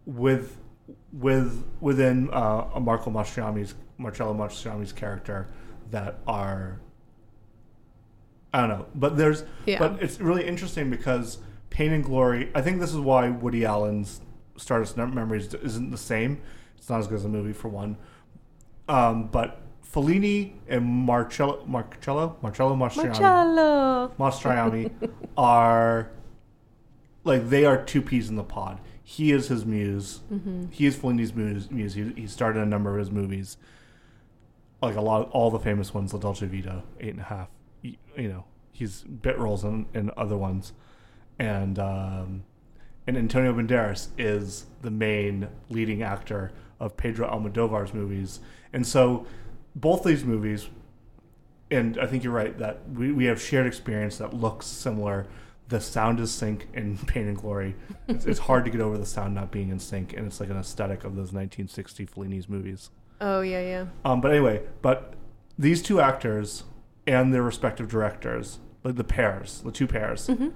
with 0.05 0.57
with 1.11 1.63
within 1.79 2.29
uh, 2.31 2.79
Marco 2.79 3.09
Mastroianni's 3.09 3.73
Marcello 3.97 4.33
Mastroianni's 4.33 4.93
character 4.93 5.47
that 5.91 6.19
are 6.27 6.79
I 8.53 8.59
don't 8.61 8.69
know, 8.69 8.85
but 8.93 9.17
there's 9.17 9.43
Yeah. 9.65 9.79
but 9.79 10.01
it's 10.01 10.19
really 10.19 10.45
interesting 10.47 10.89
because 10.89 11.39
Pain 11.71 11.91
and 11.91 12.03
Glory. 12.03 12.51
I 12.53 12.61
think 12.61 12.79
this 12.79 12.91
is 12.91 12.97
why 12.99 13.29
Woody 13.29 13.65
Allen's 13.65 14.21
Stardust 14.57 14.95
Memories 14.95 15.53
isn't 15.55 15.89
the 15.89 15.97
same. 15.97 16.39
It's 16.77 16.87
not 16.89 16.99
as 16.99 17.07
good 17.07 17.15
as 17.15 17.25
a 17.25 17.29
movie 17.29 17.53
for 17.53 17.69
one. 17.69 17.97
Um, 18.87 19.27
but 19.27 19.59
Fellini 19.83 20.53
and 20.67 20.85
Marcello 20.85 21.63
Marcello 21.65 22.37
Marcello 22.41 22.75
Mastroianni 22.75 23.19
Marcello. 23.19 24.11
Mastroianni 24.19 24.91
are 25.37 26.11
like 27.23 27.49
they 27.49 27.65
are 27.65 27.83
two 27.83 28.01
peas 28.01 28.29
in 28.29 28.35
the 28.35 28.43
pod. 28.43 28.79
He 29.03 29.31
is 29.31 29.47
his 29.47 29.65
muse. 29.65 30.21
He 30.71 30.85
is 30.85 30.95
Fellini's 30.95 31.33
muse. 31.33 31.69
muse. 31.71 31.93
He, 31.95 32.11
he 32.15 32.27
started 32.27 32.61
a 32.61 32.65
number 32.65 32.91
of 32.91 32.99
his 32.99 33.11
movies, 33.11 33.57
like 34.81 34.95
a 34.95 35.01
lot, 35.01 35.29
all 35.31 35.51
the 35.51 35.59
famous 35.59 35.93
ones, 35.93 36.13
La 36.13 36.19
Dolce 36.19 36.45
Vita, 36.47 36.83
Eight 36.99 37.09
and 37.11 37.19
a 37.19 37.23
Half. 37.23 37.49
You, 37.83 38.27
know, 38.29 38.45
he's 38.71 39.01
bit 39.01 39.37
roles 39.37 39.63
in, 39.63 39.85
in 39.93 40.09
other 40.17 40.37
ones, 40.37 40.73
and 41.37 41.77
um, 41.77 42.43
and 43.05 43.17
Antonio 43.17 43.53
Banderas 43.53 44.07
is 44.17 44.65
the 44.81 44.91
main 44.91 45.47
leading 45.69 46.01
actor 46.01 46.51
of 46.79 46.97
Pedro 46.97 47.29
Almodovar's 47.29 47.93
movies, 47.93 48.39
and 48.71 48.87
so 48.87 49.27
both 49.75 50.03
these 50.03 50.23
movies 50.23 50.69
and 51.73 51.97
I 51.97 52.05
think 52.05 52.23
you're 52.23 52.33
right 52.33 52.57
that 52.59 52.79
we, 52.93 53.11
we 53.11 53.25
have 53.25 53.41
shared 53.41 53.65
experience 53.65 54.17
that 54.17 54.33
looks 54.33 54.65
similar. 54.67 55.25
The 55.69 55.81
sound 55.81 56.19
is 56.19 56.31
sync 56.31 56.67
in 56.73 56.97
Pain 57.07 57.27
and 57.27 57.37
Glory. 57.37 57.75
It's, 58.07 58.25
it's 58.25 58.39
hard 58.39 58.65
to 58.65 58.71
get 58.71 58.81
over 58.81 58.97
the 58.97 59.05
sound 59.05 59.33
not 59.33 59.51
being 59.51 59.69
in 59.69 59.79
sync, 59.79 60.13
and 60.13 60.27
it's 60.27 60.39
like 60.39 60.49
an 60.49 60.57
aesthetic 60.57 60.99
of 60.99 61.15
those 61.15 61.33
1960 61.33 62.05
Fellini's 62.05 62.47
movies. 62.47 62.89
Oh 63.21 63.41
yeah, 63.41 63.61
yeah. 63.61 63.85
Um, 64.05 64.21
but 64.21 64.31
anyway, 64.31 64.61
but 64.81 65.13
these 65.57 65.81
two 65.81 65.99
actors 65.99 66.63
and 67.05 67.33
their 67.33 67.43
respective 67.43 67.87
directors, 67.89 68.59
like 68.83 68.95
the 68.95 69.03
pairs, 69.03 69.61
the 69.61 69.71
two 69.71 69.87
pairs, 69.87 70.27
mm-hmm. 70.27 70.49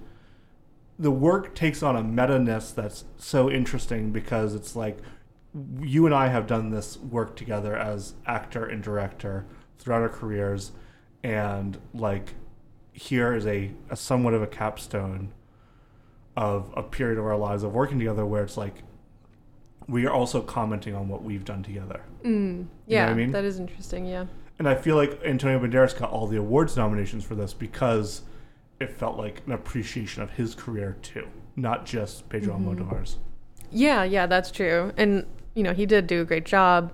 the 0.98 1.12
work 1.12 1.56
takes 1.56 1.84
on 1.84 1.96
a 1.96 2.04
meta 2.04 2.40
ness 2.40 2.72
that's 2.72 3.06
so 3.18 3.50
interesting 3.50 4.12
because 4.12 4.56
it's 4.56 4.76
like 4.76 5.00
you 5.82 6.06
and 6.06 6.14
I 6.14 6.28
have 6.28 6.48
done 6.48 6.70
this 6.70 6.98
work 6.98 7.36
together 7.36 7.76
as 7.76 8.14
actor 8.26 8.66
and 8.66 8.84
director 8.84 9.46
throughout 9.80 10.02
our 10.02 10.10
careers, 10.10 10.72
and 11.24 11.78
like 11.94 12.36
here 12.94 13.34
is 13.34 13.46
a, 13.46 13.72
a 13.90 13.96
somewhat 13.96 14.34
of 14.34 14.42
a 14.42 14.48
capstone 14.48 15.34
of 16.36 16.72
a 16.76 16.84
period 16.84 17.18
of 17.18 17.26
our 17.26 17.38
lives 17.38 17.64
of 17.64 17.74
working 17.74 17.98
together 17.98 18.26
where 18.26 18.44
it's 18.44 18.58
like 18.58 18.84
we 19.88 20.06
are 20.06 20.14
also 20.14 20.42
commenting 20.42 20.94
on 20.94 21.08
what 21.08 21.24
we've 21.24 21.46
done 21.46 21.64
together. 21.64 22.02
Mm. 22.24 22.68
Yeah, 22.86 23.10
I 23.10 23.14
mean? 23.14 23.32
that 23.32 23.46
is 23.46 23.60
interesting. 23.60 24.06
Yeah. 24.06 24.26
And 24.60 24.68
I 24.68 24.76
feel 24.76 24.96
like 24.96 25.22
Antonio 25.24 25.60
Banderas 25.60 25.98
got 25.98 26.10
all 26.10 26.28
the 26.28 26.38
awards 26.38 26.76
nominations 26.76 27.24
for 27.24 27.36
this 27.36 27.54
because 27.54 28.22
it 28.80 28.92
felt 28.92 29.18
like 29.18 29.42
an 29.46 29.54
appreciation 29.54 30.24
of 30.24 30.32
his 30.32 30.56
career 30.56 30.98
too, 31.02 31.28
not 31.56 31.86
just 31.86 32.28
Pedro 32.30 32.56
Almodovar's. 32.58 33.18
Yeah, 33.72 34.04
yeah, 34.04 34.26
that's 34.26 34.50
true. 34.52 34.94
And 34.98 35.26
you 35.54 35.64
know, 35.64 35.74
he 35.74 35.86
did 35.86 36.08
do 36.08 36.22
a 36.22 36.26
great 36.26 36.46
job, 36.46 36.92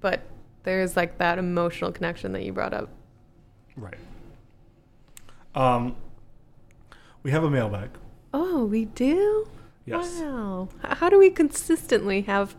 but 0.00 0.22
there 0.62 0.80
is 0.80 0.96
like 0.96 1.18
that 1.18 1.38
emotional 1.38 1.92
connection 1.92 2.32
that 2.32 2.42
you 2.42 2.52
brought 2.52 2.74
up. 2.74 2.88
Right. 3.76 3.98
Um, 5.54 5.96
we 7.22 7.30
have 7.30 7.44
a 7.44 7.50
mailbag. 7.50 7.90
Oh, 8.32 8.64
we 8.64 8.84
do. 8.86 9.48
Yes. 9.86 10.20
Wow. 10.20 10.68
How 10.82 11.08
do 11.08 11.18
we 11.18 11.30
consistently 11.30 12.22
have 12.22 12.56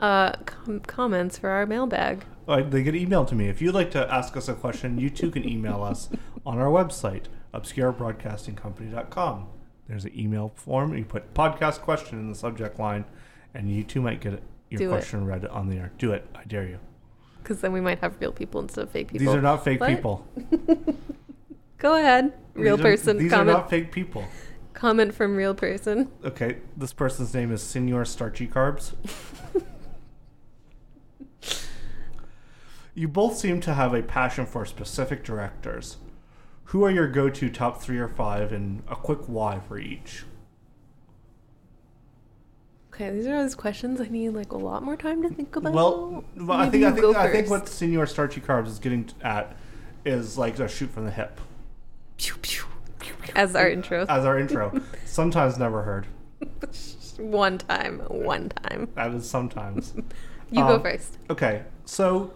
uh 0.00 0.32
com- 0.46 0.80
comments 0.80 1.38
for 1.38 1.50
our 1.50 1.66
mailbag? 1.66 2.24
Uh, 2.48 2.62
they 2.62 2.82
get 2.82 2.94
emailed 2.94 3.28
to 3.28 3.34
me. 3.34 3.48
If 3.48 3.60
you'd 3.60 3.74
like 3.74 3.90
to 3.90 4.10
ask 4.12 4.34
us 4.36 4.48
a 4.48 4.54
question, 4.54 4.98
you 4.98 5.10
too 5.10 5.30
can 5.30 5.46
email 5.46 5.82
us 5.84 6.08
on 6.46 6.58
our 6.58 6.68
website, 6.68 7.24
obscurebroadcastingcompany.com. 7.52 9.48
There's 9.88 10.04
an 10.04 10.18
email 10.18 10.52
form. 10.54 10.96
You 10.96 11.04
put 11.04 11.34
podcast 11.34 11.80
question 11.80 12.18
in 12.18 12.28
the 12.28 12.34
subject 12.34 12.78
line, 12.78 13.04
and 13.54 13.70
you 13.70 13.84
too 13.84 14.00
might 14.00 14.20
get 14.20 14.42
your 14.70 14.78
Do 14.78 14.86
it. 14.86 14.90
question 14.90 15.24
read 15.26 15.44
on 15.46 15.68
the 15.68 15.76
air. 15.76 15.92
Do 15.98 16.12
it. 16.12 16.26
I 16.34 16.44
dare 16.44 16.66
you. 16.66 16.78
Because 17.42 17.60
then 17.60 17.72
we 17.72 17.80
might 17.80 17.98
have 18.00 18.16
real 18.20 18.32
people 18.32 18.60
instead 18.60 18.84
of 18.84 18.90
fake 18.90 19.08
people. 19.08 19.26
These 19.26 19.34
are 19.34 19.40
not 19.42 19.64
fake 19.64 19.80
What? 19.80 19.88
people. 19.90 20.26
Go 21.78 21.94
ahead, 21.96 22.32
real 22.54 22.76
These 22.76 22.84
are- 22.84 22.88
person. 22.90 23.16
These 23.18 23.30
comment. 23.30 23.50
are 23.50 23.60
not 23.60 23.70
fake 23.70 23.92
people. 23.92 24.24
comment 24.74 25.14
from 25.14 25.36
real 25.36 25.54
person. 25.54 26.10
Okay, 26.24 26.58
this 26.76 26.92
person's 26.92 27.32
name 27.32 27.50
is 27.52 27.62
Senor 27.62 28.04
Starchy 28.04 28.46
Carbs. 28.48 28.92
you 32.98 33.06
both 33.06 33.36
seem 33.38 33.60
to 33.60 33.74
have 33.74 33.94
a 33.94 34.02
passion 34.02 34.44
for 34.44 34.66
specific 34.66 35.22
directors. 35.22 35.98
Who 36.64 36.84
are 36.84 36.90
your 36.90 37.06
go 37.06 37.30
to 37.30 37.48
top 37.48 37.80
three 37.80 37.98
or 37.98 38.08
five, 38.08 38.52
and 38.52 38.82
a 38.88 38.96
quick 38.96 39.20
why 39.28 39.60
for 39.60 39.78
each? 39.78 40.24
Okay, 42.92 43.10
these 43.10 43.26
are 43.28 43.36
all 43.36 43.42
these 43.44 43.54
questions 43.54 44.00
I 44.00 44.08
need 44.08 44.30
like 44.30 44.50
a 44.50 44.56
lot 44.58 44.82
more 44.82 44.96
time 44.96 45.22
to 45.22 45.28
think 45.28 45.54
about. 45.54 45.72
Well, 45.72 46.24
well 46.36 46.58
I 46.58 46.68
think 46.68 46.84
I 46.84 46.90
think 46.90 47.00
go 47.02 47.14
I 47.14 47.30
think 47.30 47.48
what 47.48 47.68
Senor 47.68 48.06
Starchy 48.06 48.40
Carbs 48.40 48.66
is 48.66 48.80
getting 48.80 49.08
at 49.22 49.56
is 50.04 50.36
like 50.36 50.58
a 50.58 50.66
shoot 50.68 50.90
from 50.90 51.04
the 51.04 51.10
hip 51.12 51.40
Pew, 52.16 52.34
pew, 52.42 52.64
pew, 52.98 53.14
as 53.36 53.54
our 53.54 53.68
intro. 53.70 54.04
as 54.08 54.24
our 54.24 54.38
intro. 54.40 54.80
Sometimes 55.04 55.56
never 55.56 55.82
heard. 55.82 56.06
one 57.18 57.58
time, 57.58 58.00
one 58.08 58.48
time. 58.48 58.88
That 58.96 59.14
is 59.14 59.28
sometimes. 59.30 59.94
You 60.50 60.62
go 60.62 60.76
Um, 60.76 60.82
first. 60.82 61.18
Okay, 61.28 61.64
so 61.84 62.32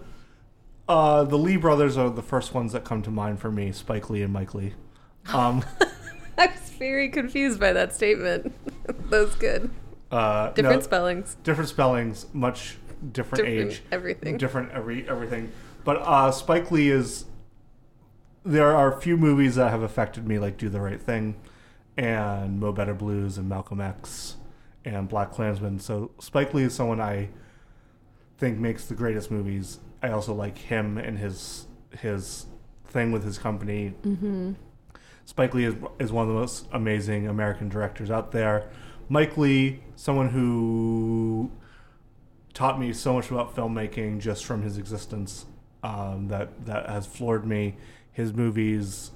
uh, 0.92 1.24
the 1.24 1.36
Lee 1.38 1.56
brothers 1.56 1.96
are 1.96 2.10
the 2.10 2.22
first 2.22 2.54
ones 2.54 2.72
that 2.72 2.84
come 2.84 3.02
to 3.02 3.10
mind 3.10 3.40
for 3.40 3.50
me: 3.50 3.72
Spike 3.72 4.10
Lee 4.10 4.22
and 4.22 4.32
Mike 4.32 4.54
Lee. 4.54 4.74
Um, 5.32 5.64
I 6.36 6.46
was 6.46 6.70
very 6.80 7.08
confused 7.08 7.60
by 7.60 7.72
that 7.72 7.94
statement. 7.94 8.52
that 8.86 9.10
was 9.10 9.36
good. 9.36 9.70
uh, 10.10 10.50
Different 10.50 10.80
no, 10.80 10.84
spellings, 10.84 11.36
different 11.44 11.68
spellings, 11.70 12.26
much 12.32 12.76
different, 13.12 13.44
different 13.44 13.70
age, 13.72 13.82
everything. 13.92 14.36
different 14.36 14.72
every 14.72 15.08
everything. 15.08 15.52
But 15.84 15.98
uh, 15.98 16.32
Spike 16.32 16.70
Lee 16.72 16.90
is. 16.90 17.26
There 18.44 18.74
are 18.74 18.92
a 18.92 19.00
few 19.00 19.16
movies 19.16 19.54
that 19.54 19.70
have 19.70 19.82
affected 19.82 20.26
me, 20.26 20.40
like 20.40 20.56
Do 20.56 20.68
the 20.68 20.80
Right 20.80 21.00
Thing, 21.00 21.36
and 21.96 22.58
Mo 22.58 22.72
Better 22.72 22.94
Blues, 22.94 23.38
and 23.38 23.48
Malcolm 23.48 23.80
X, 23.80 24.34
and 24.84 25.08
Black 25.08 25.30
Klansman. 25.30 25.78
So 25.78 26.10
Spike 26.18 26.52
Lee 26.52 26.64
is 26.64 26.74
someone 26.74 27.00
I 27.00 27.28
think 28.38 28.58
makes 28.58 28.86
the 28.86 28.94
greatest 28.96 29.30
movies. 29.30 29.78
I 30.02 30.10
also 30.10 30.34
like 30.34 30.58
him 30.58 30.98
and 30.98 31.18
his 31.18 31.66
his 31.98 32.46
thing 32.86 33.12
with 33.12 33.24
his 33.24 33.38
company. 33.38 33.94
Mm-hmm. 34.02 34.52
Spike 35.24 35.54
Lee 35.54 35.64
is, 35.64 35.74
is 35.98 36.12
one 36.12 36.22
of 36.22 36.28
the 36.28 36.38
most 36.38 36.66
amazing 36.72 37.28
American 37.28 37.68
directors 37.68 38.10
out 38.10 38.32
there. 38.32 38.68
Mike 39.08 39.36
Lee, 39.36 39.82
someone 39.94 40.30
who 40.30 41.50
taught 42.54 42.78
me 42.78 42.92
so 42.92 43.14
much 43.14 43.30
about 43.30 43.54
filmmaking 43.54 44.20
just 44.20 44.44
from 44.44 44.62
his 44.62 44.78
existence 44.78 45.46
um, 45.82 46.28
that 46.28 46.66
that 46.66 46.88
has 46.88 47.06
floored 47.06 47.46
me. 47.46 47.76
His 48.12 48.32
movies, 48.32 49.12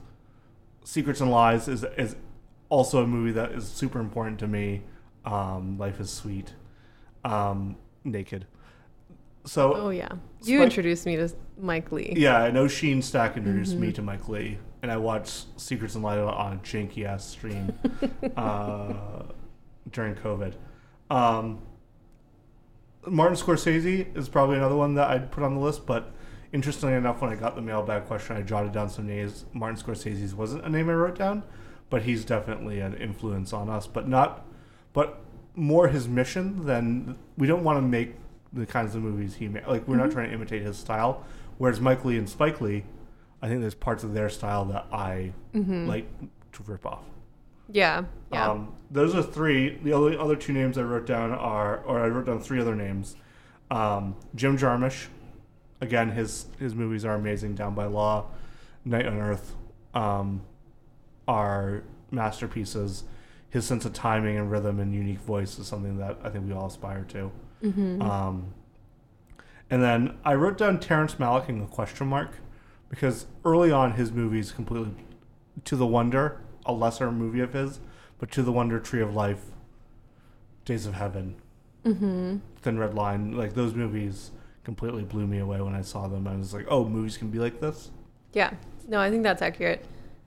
Secrets 0.85 1.20
and 1.20 1.31
Lies, 1.31 1.68
is 1.68 1.85
is 1.96 2.16
also 2.68 3.03
a 3.03 3.07
movie 3.07 3.33
that 3.33 3.53
is 3.53 3.68
super 3.68 4.01
important 4.01 4.38
to 4.40 4.46
me. 4.46 4.83
Um, 5.25 5.77
Life 5.77 6.01
is 6.01 6.11
Sweet, 6.11 6.55
um, 7.25 7.77
Naked. 8.05 8.46
So 9.46 9.74
Oh 9.74 9.90
yeah, 9.90 10.09
you 10.42 10.59
Spike- 10.59 10.64
introduced 10.64 11.06
me 11.06 11.16
to 11.16 11.30
Mike 11.59 11.92
Lee. 11.92 12.12
yeah, 12.16 12.38
I 12.42 12.50
know 12.50 12.68
Sheen 12.68 13.00
Stack 13.00 13.37
introduced 13.37 13.76
me 13.76 13.92
to 13.92 14.02
Mike 14.02 14.28
Lee, 14.28 14.59
and 14.82 14.90
I 14.90 14.96
watched 14.96 15.59
Secrets 15.61 15.94
and 15.94 16.04
Light 16.04 16.18
on 16.18 16.52
a 16.52 16.56
janky 16.59 17.04
ass 17.04 17.24
stream 17.24 17.72
uh, 18.37 18.92
during 19.92 20.14
COVID. 20.16 20.54
Um, 21.11 21.61
Martin 23.06 23.37
Scorsese 23.37 24.16
is 24.16 24.28
probably 24.28 24.56
another 24.56 24.74
one 24.76 24.94
that 24.96 25.09
I'd 25.11 25.30
put 25.30 25.44
on 25.44 25.54
the 25.54 25.61
list, 25.61 25.87
but 25.87 26.12
interestingly 26.52 26.94
enough, 26.96 27.20
when 27.20 27.30
I 27.30 27.37
got 27.37 27.54
the 27.54 27.62
mailbag 27.62 28.06
question, 28.06 28.37
I 28.37 28.42
jotted 28.42 28.72
down 28.72 28.88
some 28.90 29.06
names. 29.06 29.44
Martin 29.52 29.78
Scorsese's 29.80 30.35
wasn't 30.35 30.64
a 30.64 30.68
name 30.68 30.90
I 30.90 30.94
wrote 30.94 31.16
down, 31.16 31.44
but 31.88 32.02
he's 32.02 32.24
definitely 32.24 32.80
an 32.80 32.94
influence 32.94 33.52
on 33.52 33.70
us, 33.70 33.87
but 33.87 34.09
not, 34.09 34.44
but 34.92 35.20
more 35.54 35.87
his 35.88 36.09
mission 36.09 36.66
than 36.66 37.16
we 37.38 37.46
don't 37.46 37.62
want 37.62 37.76
to 37.78 37.82
make 37.82 38.16
the 38.52 38.66
kinds 38.66 38.94
of 38.94 39.02
movies 39.02 39.35
he 39.37 39.48
made. 39.48 39.66
Like 39.66 39.87
we're 39.88 39.96
not 39.96 40.11
trying 40.11 40.28
to 40.28 40.35
imitate 40.35 40.62
his 40.62 40.76
style. 40.76 41.24
Whereas 41.59 41.80
Mike 41.80 42.04
Lee 42.04 42.18
and 42.18 42.28
Spike 42.28 42.61
Lee, 42.61 42.85
I 43.40 43.48
think 43.48 43.61
there's 43.61 43.74
parts 43.74 44.04
of 44.04 44.12
their 44.14 44.28
style 44.28 44.64
that 44.66 44.87
I 44.92 45.32
like 45.87 46.06
to 46.52 46.62
rip 46.64 46.87
off. 46.87 47.04
Yeah. 47.70 48.04
Yeah. 48.32 48.50
Um, 48.50 48.74
those 48.90 49.14
are 49.14 49.22
three. 49.22 49.78
The 49.82 49.92
other 49.92 50.18
other 50.18 50.37
two 50.37 50.52
names 50.52 50.78
I 50.78 50.82
wrote 50.82 51.06
down 51.06 51.32
are, 51.32 51.78
or 51.85 52.00
I 52.00 52.09
wrote 52.09 52.26
down 52.26 52.40
three 52.40 52.61
other 52.61 52.74
names. 52.74 53.16
Um, 53.70 54.16
Jim 54.35 54.56
Jarmusch, 54.56 55.09
again, 55.80 56.11
his 56.11 56.46
his 56.59 56.74
movies 56.74 57.04
are 57.04 57.14
amazing. 57.14 57.54
Down 57.54 57.74
by 57.74 57.87
Law, 57.87 58.26
Night 58.85 59.06
on 59.06 59.18
Earth, 59.18 59.54
um, 59.94 60.42
are 61.26 61.82
masterpieces. 62.11 63.04
His 63.50 63.64
sense 63.66 63.85
of 63.85 63.92
timing 63.92 64.37
and 64.37 64.50
rhythm 64.50 64.78
and 64.80 64.94
unique 64.94 65.20
voice 65.20 65.59
is 65.59 65.66
something 65.66 65.98
that 65.98 66.18
I 66.22 66.28
think 66.30 66.46
we 66.46 66.52
all 66.52 66.66
aspire 66.66 67.04
to. 67.09 67.32
Um, 67.62 68.55
and 69.71 69.83
then 69.83 70.16
I 70.25 70.35
wrote 70.35 70.59
down 70.59 70.79
Terrence 70.79 71.16
Malick 71.16 71.49
in 71.49 71.61
a 71.62 71.66
question 71.66 72.07
mark 72.07 72.33
because 72.88 73.27
early 73.45 73.73
on 73.73 73.92
his 73.92 74.12
movies 74.12 74.53
completely 74.53 74.92
to 75.64 75.77
the 75.77 75.87
Wonder, 75.87 76.40
a 76.64 76.73
lesser 76.73 77.11
movie 77.11 77.40
of 77.40 77.53
his, 77.53 77.81
but 78.19 78.31
to 78.33 78.42
the 78.42 78.53
Wonder, 78.53 78.79
Tree 78.79 79.03
of 79.03 79.14
Life, 79.14 79.42
Days 80.64 80.87
of 80.87 80.95
Heaven, 80.95 81.37
mm-hmm. 81.85 82.37
Thin 82.62 82.79
Red 82.79 82.95
Line, 82.95 83.33
like 83.33 83.55
those 83.55 83.75
movies 83.75 84.31
completely 84.64 85.03
blew 85.03 85.27
me 85.27 85.38
away 85.38 85.61
when 85.61 85.75
I 85.75 85.83
saw 85.83 86.09
them. 86.09 86.27
I 86.27 86.37
was 86.37 86.53
like, 86.53 86.66
oh, 86.69 86.85
movies 86.85 87.16
can 87.16 87.31
be 87.31 87.38
like 87.38 87.61
this. 87.61 87.90
Yeah. 88.33 88.53
No, 88.88 89.01
I 89.01 89.11
think 89.11 89.23
that's 89.23 89.42
accurate. 89.42 89.85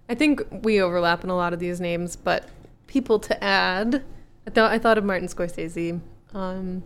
I 0.09 0.15
think 0.15 0.41
we 0.63 0.81
overlap 0.81 1.23
in 1.23 1.29
a 1.29 1.35
lot 1.35 1.53
of 1.53 1.59
these 1.59 1.79
names, 1.79 2.15
but 2.15 2.49
people 2.87 3.19
to 3.19 3.43
add. 3.43 4.03
I 4.47 4.49
thought 4.49 4.71
I 4.71 4.79
thought 4.79 4.97
of 4.97 5.03
Martin 5.03 5.27
Scorsese. 5.27 6.01
Um, 6.33 6.83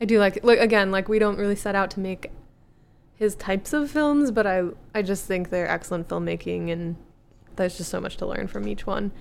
I 0.00 0.04
do 0.04 0.18
like 0.18 0.44
like 0.44 0.58
again 0.58 0.90
like 0.90 1.08
we 1.08 1.18
don't 1.18 1.38
really 1.38 1.56
set 1.56 1.74
out 1.74 1.90
to 1.92 2.00
make 2.00 2.30
his 3.14 3.34
types 3.34 3.72
of 3.72 3.90
films, 3.90 4.30
but 4.30 4.46
I 4.46 4.64
I 4.94 5.02
just 5.02 5.24
think 5.26 5.50
they're 5.50 5.68
excellent 5.68 6.08
filmmaking 6.08 6.70
and 6.70 6.96
there's 7.56 7.76
just 7.76 7.90
so 7.90 8.00
much 8.00 8.16
to 8.18 8.26
learn 8.26 8.46
from 8.48 8.68
each 8.68 8.86
one. 8.86 9.12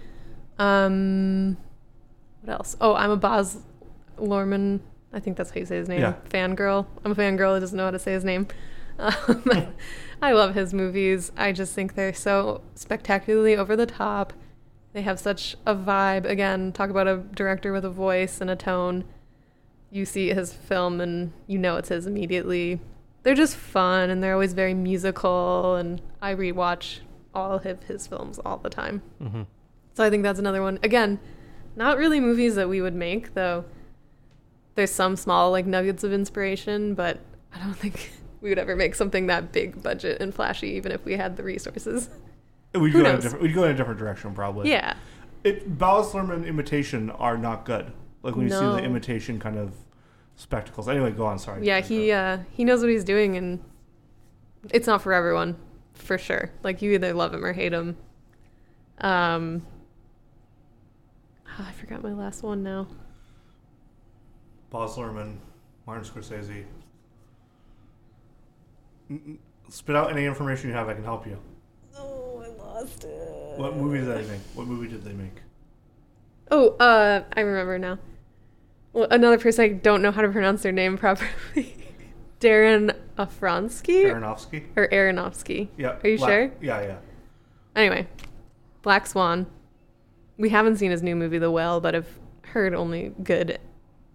Um, 0.59 1.57
what 2.41 2.53
else? 2.53 2.75
Oh, 2.79 2.93
I'm 2.95 3.11
a 3.11 3.17
Boz 3.17 3.57
Lorman. 4.17 4.81
I 5.13 5.19
think 5.19 5.37
that's 5.37 5.51
how 5.51 5.59
you 5.59 5.65
say 5.65 5.77
his 5.77 5.87
name. 5.87 6.01
Yeah. 6.01 6.15
Fangirl. 6.29 6.85
I'm 7.03 7.11
a 7.11 7.15
fangirl 7.15 7.55
who 7.55 7.59
doesn't 7.61 7.77
know 7.77 7.85
how 7.85 7.91
to 7.91 7.99
say 7.99 8.13
his 8.13 8.23
name. 8.23 8.47
Um, 8.97 9.73
I 10.21 10.31
love 10.31 10.55
his 10.55 10.73
movies. 10.73 11.29
I 11.35 11.51
just 11.51 11.73
think 11.73 11.95
they're 11.95 12.13
so 12.13 12.61
spectacularly 12.75 13.57
over 13.57 13.75
the 13.75 13.85
top. 13.85 14.31
They 14.93 15.01
have 15.01 15.19
such 15.19 15.57
a 15.65 15.75
vibe. 15.75 16.23
Again, 16.23 16.71
talk 16.71 16.89
about 16.89 17.05
a 17.05 17.17
director 17.17 17.73
with 17.73 17.83
a 17.83 17.89
voice 17.89 18.39
and 18.39 18.49
a 18.49 18.55
tone. 18.55 19.03
You 19.91 20.05
see 20.05 20.33
his 20.33 20.53
film 20.53 20.99
and 20.99 21.31
you 21.47 21.57
know 21.57 21.77
it's 21.77 21.89
his 21.89 22.05
immediately. 22.05 22.79
They're 23.23 23.35
just 23.35 23.55
fun 23.55 24.09
and 24.09 24.23
they're 24.23 24.33
always 24.33 24.53
very 24.53 24.73
musical. 24.73 25.75
And 25.75 26.01
I 26.21 26.35
rewatch 26.35 26.99
all 27.33 27.53
of 27.53 27.83
his 27.83 28.07
films 28.07 28.39
all 28.45 28.57
the 28.57 28.69
time. 28.69 29.01
Mm-hmm. 29.21 29.43
So 29.93 30.03
I 30.03 30.09
think 30.09 30.23
that's 30.23 30.39
another 30.39 30.61
one. 30.61 30.79
Again, 30.83 31.19
not 31.75 31.97
really 31.97 32.19
movies 32.19 32.55
that 32.55 32.69
we 32.69 32.81
would 32.81 32.95
make, 32.95 33.33
though. 33.33 33.65
There's 34.75 34.91
some 34.91 35.15
small 35.15 35.51
like 35.51 35.65
nuggets 35.65 36.03
of 36.03 36.11
inspiration, 36.11 36.95
but 36.95 37.19
I 37.53 37.59
don't 37.59 37.73
think 37.73 38.11
we 38.41 38.49
would 38.49 38.59
ever 38.59 38.75
make 38.75 38.95
something 38.95 39.27
that 39.27 39.51
big 39.51 39.81
budget 39.81 40.21
and 40.21 40.33
flashy, 40.33 40.69
even 40.69 40.91
if 40.91 41.03
we 41.05 41.13
had 41.13 41.37
the 41.37 41.43
resources. 41.43 42.09
We'd 42.73 42.91
Who 42.91 43.03
go, 43.03 43.09
in 43.09 43.15
a 43.15 43.21
different, 43.21 43.43
we'd 43.43 43.53
go 43.53 43.63
in 43.63 43.71
a 43.71 43.73
different 43.73 43.99
direction, 43.99 44.33
probably. 44.33 44.69
Yeah, 44.69 44.95
It, 45.45 45.77
Baz 45.77 46.07
Luhrmann 46.07 46.45
imitation 46.45 47.09
are 47.09 47.37
not 47.37 47.63
good. 47.65 47.93
Like 48.25 48.35
when 48.35 48.45
you 48.47 48.51
see 48.51 48.57
the 48.57 48.83
imitation 48.83 49.39
kind 49.39 49.55
of 49.55 49.71
spectacles. 50.35 50.89
Anyway, 50.89 51.11
go 51.11 51.27
on. 51.27 51.37
Sorry. 51.37 51.63
yeah. 51.63 51.79
He 51.79 52.11
uh, 52.11 52.39
he 52.49 52.65
knows 52.65 52.81
what 52.81 52.89
he's 52.89 53.03
doing, 53.03 53.37
and 53.37 53.63
it's 54.71 54.87
not 54.87 55.03
for 55.03 55.13
everyone, 55.13 55.55
for 55.93 56.17
sure. 56.17 56.49
Like 56.63 56.81
you 56.81 56.91
either 56.93 57.13
love 57.13 57.35
him 57.35 57.45
or 57.45 57.53
hate 57.53 57.71
him. 57.71 57.95
Um, 58.97 59.61
I 61.59 61.71
forgot 61.73 62.01
my 62.01 62.13
last 62.13 62.41
one 62.41 62.63
now. 62.63 62.87
Baz 64.71 64.95
Luhrmann, 64.95 65.37
Martin 65.85 66.03
Scorsese. 66.03 66.65
N- 69.11 69.21
n- 69.27 69.39
Spit 69.69 69.95
out 69.95 70.11
any 70.11 70.25
information 70.25 70.69
you 70.69 70.75
have. 70.75 70.89
I 70.89 70.95
can 70.95 71.03
help 71.03 71.27
you. 71.27 71.37
Oh, 71.95 72.43
I 72.43 72.47
lost 72.63 73.03
it. 73.03 73.59
What 73.59 73.77
movie 73.77 73.99
did 73.99 74.07
they 74.07 74.31
make? 74.31 74.41
What 74.55 74.65
movie 74.65 74.87
did 74.87 75.03
they 75.03 75.13
make? 75.13 75.41
Oh, 76.49 76.69
uh, 76.77 77.23
I 77.33 77.39
remember 77.41 77.77
now. 77.77 77.99
Another 78.95 79.37
person 79.37 79.65
I 79.65 79.67
don't 79.69 80.01
know 80.01 80.11
how 80.11 80.21
to 80.21 80.29
pronounce 80.29 80.63
their 80.63 80.71
name 80.71 80.97
properly. 80.97 81.75
Darren 82.39 82.95
Afronsky 83.17 84.03
Aronofsky. 84.05 84.65
or 84.75 84.87
Aronofsky. 84.87 85.69
Yeah. 85.77 85.97
Are 86.03 86.07
you 86.07 86.17
sure? 86.17 86.51
Yeah, 86.61 86.81
yeah. 86.81 86.97
Anyway, 87.75 88.07
Black 88.81 89.07
Swan. 89.07 89.47
We 90.37 90.49
haven't 90.49 90.77
seen 90.77 90.91
his 90.91 91.01
new 91.01 91.15
movie, 91.15 91.37
The 91.39 91.49
Whale, 91.51 91.79
but 91.79 91.95
I've 91.95 92.19
heard 92.43 92.73
only 92.73 93.13
good 93.23 93.57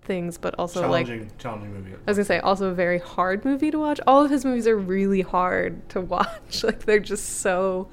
things. 0.02 0.36
But 0.38 0.54
also, 0.58 0.88
like, 0.88 1.06
challenging, 1.06 1.32
challenging 1.38 1.72
movie. 1.72 1.92
I 1.94 2.10
was 2.10 2.18
gonna 2.18 2.24
say, 2.26 2.38
also 2.40 2.68
a 2.68 2.74
very 2.74 2.98
hard 2.98 3.44
movie 3.44 3.70
to 3.70 3.78
watch. 3.78 4.00
All 4.06 4.22
of 4.24 4.30
his 4.30 4.44
movies 4.44 4.66
are 4.66 4.76
really 4.76 5.22
hard 5.22 5.88
to 5.90 6.00
watch. 6.02 6.62
like 6.62 6.84
they're 6.84 6.98
just 7.00 7.40
so 7.40 7.88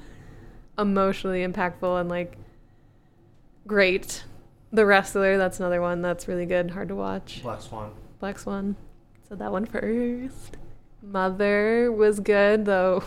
emotionally 0.78 1.44
impactful 1.46 2.00
and 2.00 2.08
like 2.08 2.36
great. 3.66 4.24
The 4.72 4.84
Wrestler, 4.84 5.38
that's 5.38 5.60
another 5.60 5.80
one 5.80 6.02
that's 6.02 6.28
really 6.28 6.46
good, 6.46 6.70
hard 6.72 6.88
to 6.88 6.94
watch. 6.94 7.40
Black 7.42 7.60
Swan. 7.62 7.90
Black 8.20 8.38
Swan. 8.38 8.76
So 9.28 9.34
that 9.34 9.50
one 9.52 9.64
first. 9.66 10.56
Mother 11.02 11.90
was 11.92 12.20
good 12.20 12.64
though. 12.64 13.02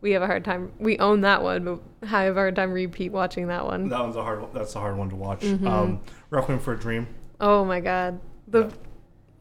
We 0.00 0.12
have 0.12 0.22
a 0.22 0.26
hard 0.26 0.44
time. 0.44 0.70
We 0.78 0.98
own 0.98 1.22
that 1.22 1.42
one, 1.42 1.64
but 1.64 1.80
I 2.02 2.24
have 2.24 2.36
a 2.36 2.40
hard 2.40 2.56
time 2.56 2.72
repeat 2.72 3.10
watching 3.10 3.46
that 3.48 3.64
one. 3.64 3.88
That 3.88 4.00
one's 4.00 4.16
a 4.16 4.22
hard. 4.22 4.44
That's 4.52 4.74
a 4.74 4.80
hard 4.80 4.96
one 4.98 5.08
to 5.10 5.16
watch. 5.16 5.40
Mm-hmm. 5.40 5.66
Um, 5.66 6.00
Requiem 6.30 6.58
for 6.58 6.74
a 6.74 6.78
Dream. 6.78 7.06
Oh 7.40 7.64
my 7.64 7.80
god. 7.80 8.20
The 8.48 8.64
Yeah. 8.64 8.70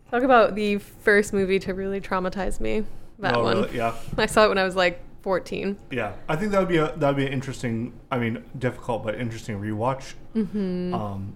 talk 0.10 0.24
about 0.24 0.56
the 0.56 0.78
first 0.78 1.34
movie 1.34 1.60
to 1.60 1.74
really 1.74 2.00
traumatize 2.00 2.60
me. 2.62 2.86
That 3.20 3.36
Oh, 3.36 3.44
one. 3.44 3.58
really? 3.58 3.78
Yeah, 3.78 3.94
I 4.18 4.26
saw 4.26 4.46
it 4.46 4.50
when 4.50 4.58
I 4.58 4.64
was 4.64 4.76
like 4.76 5.02
14. 5.24 5.78
yeah. 5.92 6.14
I 6.30 6.36
think 6.36 6.52
that 6.52 6.60
would 6.60 6.68
be 6.70 6.78
a 6.78 6.96
that 6.96 7.08
would 7.08 7.18
be 7.18 7.26
an 7.26 7.34
interesting. 7.34 7.94
I 8.12 8.20
mean, 8.20 8.44
difficult 8.58 9.04
but 9.04 9.16
interesting 9.20 9.60
rewatch. 9.60 10.14
Mm-hmm. 10.36 10.94
Um, 10.94 11.36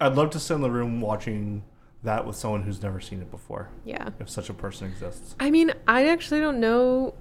I'd 0.00 0.14
love 0.14 0.30
to 0.30 0.40
sit 0.40 0.54
in 0.54 0.60
the 0.62 0.70
room 0.70 1.00
watching 1.00 1.62
that 2.02 2.26
with 2.26 2.36
someone 2.36 2.62
who's 2.62 2.82
never 2.82 3.00
seen 3.00 3.20
it 3.22 3.30
before, 3.30 3.68
Yeah. 3.84 4.10
if 4.20 4.28
such 4.28 4.48
a 4.50 4.54
person 4.54 4.88
exists. 4.88 5.34
I 5.40 5.50
mean, 5.50 5.72
I 5.88 6.08
actually 6.08 6.40
don't 6.40 6.60
know 6.60 7.14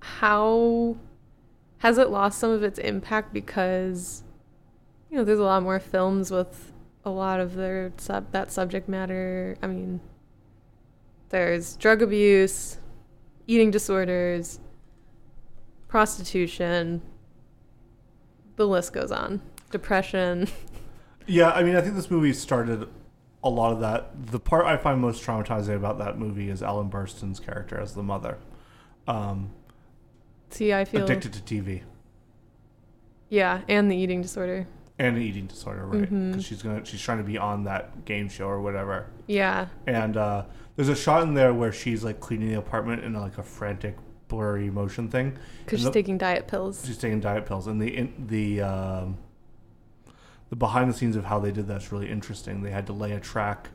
how 0.00 0.96
has 1.78 1.98
it 1.98 2.10
lost 2.10 2.38
some 2.38 2.50
of 2.50 2.62
its 2.62 2.78
impact 2.78 3.32
because 3.32 4.22
you 5.10 5.16
know, 5.16 5.24
there's 5.24 5.38
a 5.38 5.44
lot 5.44 5.62
more 5.62 5.80
films 5.80 6.30
with 6.30 6.72
a 7.04 7.10
lot 7.10 7.40
of 7.40 7.54
their 7.54 7.92
sub 7.96 8.30
that 8.32 8.50
subject 8.52 8.88
matter. 8.88 9.56
I 9.62 9.66
mean, 9.66 10.00
there's 11.30 11.76
drug 11.76 12.02
abuse, 12.02 12.78
eating 13.46 13.70
disorders, 13.70 14.60
prostitution. 15.88 17.02
The 18.56 18.66
list 18.66 18.92
goes 18.92 19.10
on. 19.12 19.40
Depression. 19.70 20.48
Yeah, 21.26 21.50
I 21.50 21.62
mean, 21.62 21.76
I 21.76 21.80
think 21.82 21.94
this 21.94 22.10
movie 22.10 22.32
started 22.32 22.88
a 23.44 23.50
lot 23.50 23.72
of 23.72 23.80
that. 23.80 24.26
The 24.30 24.40
part 24.40 24.64
I 24.64 24.76
find 24.78 24.98
most 25.00 25.22
traumatizing 25.22 25.76
about 25.76 25.98
that 25.98 26.18
movie 26.18 26.48
is 26.48 26.62
Ellen 26.62 26.88
Burstyn's 26.90 27.38
character 27.38 27.78
as 27.78 27.94
the 27.94 28.02
mother, 28.02 28.38
um, 29.06 29.50
See, 30.50 30.72
I 30.72 30.86
feel 30.86 31.04
addicted 31.04 31.34
to 31.34 31.40
TV 31.42 31.82
Yeah, 33.28 33.60
and 33.68 33.90
the 33.90 33.96
eating 33.96 34.22
disorder. 34.22 34.66
and 34.98 35.16
an 35.16 35.22
eating 35.22 35.46
disorder, 35.46 35.84
right? 35.86 36.00
Because 36.00 36.10
Mm-hmm. 36.16 36.40
she's 36.40 36.62
gonna 36.62 36.84
she's 36.86 37.02
trying 37.02 37.18
to 37.18 37.24
be 37.24 37.36
on 37.36 37.64
that 37.64 38.06
game 38.06 38.30
show 38.30 38.46
or 38.48 38.62
whatever. 38.62 39.10
Yeah. 39.26 39.66
And 39.86 40.16
uh, 40.16 40.44
there's 40.76 40.88
a 40.88 40.96
shot 40.96 41.22
in 41.24 41.34
there 41.34 41.52
where 41.52 41.72
she's 41.72 42.02
like 42.02 42.20
cleaning 42.20 42.48
the 42.48 42.54
apartment 42.58 43.04
in 43.04 43.12
like 43.12 43.36
a 43.36 43.42
frantic, 43.42 43.98
blurry 44.28 44.70
motion 44.70 45.08
thing. 45.08 45.36
Because 45.64 45.80
she's 45.80 45.86
the- 45.86 45.92
taking 45.92 46.18
diet 46.18 46.46
pills. 46.46 46.84
she's 46.86 46.98
taking 46.98 47.20
diet 47.20 47.46
pills, 47.46 47.66
and 47.66 47.80
the 47.80 47.96
in, 47.96 48.26
the 48.28 48.60
um, 48.62 49.18
the 50.50 50.56
behind 50.56 50.90
the 50.90 50.94
scenes 50.94 51.16
of 51.16 51.24
how 51.24 51.38
they 51.38 51.50
did 51.50 51.66
that's 51.66 51.92
really 51.92 52.10
interesting. 52.10 52.62
They 52.62 52.70
had 52.70 52.86
to 52.86 52.92
lay 52.92 53.12
a 53.12 53.20
track, 53.20 53.68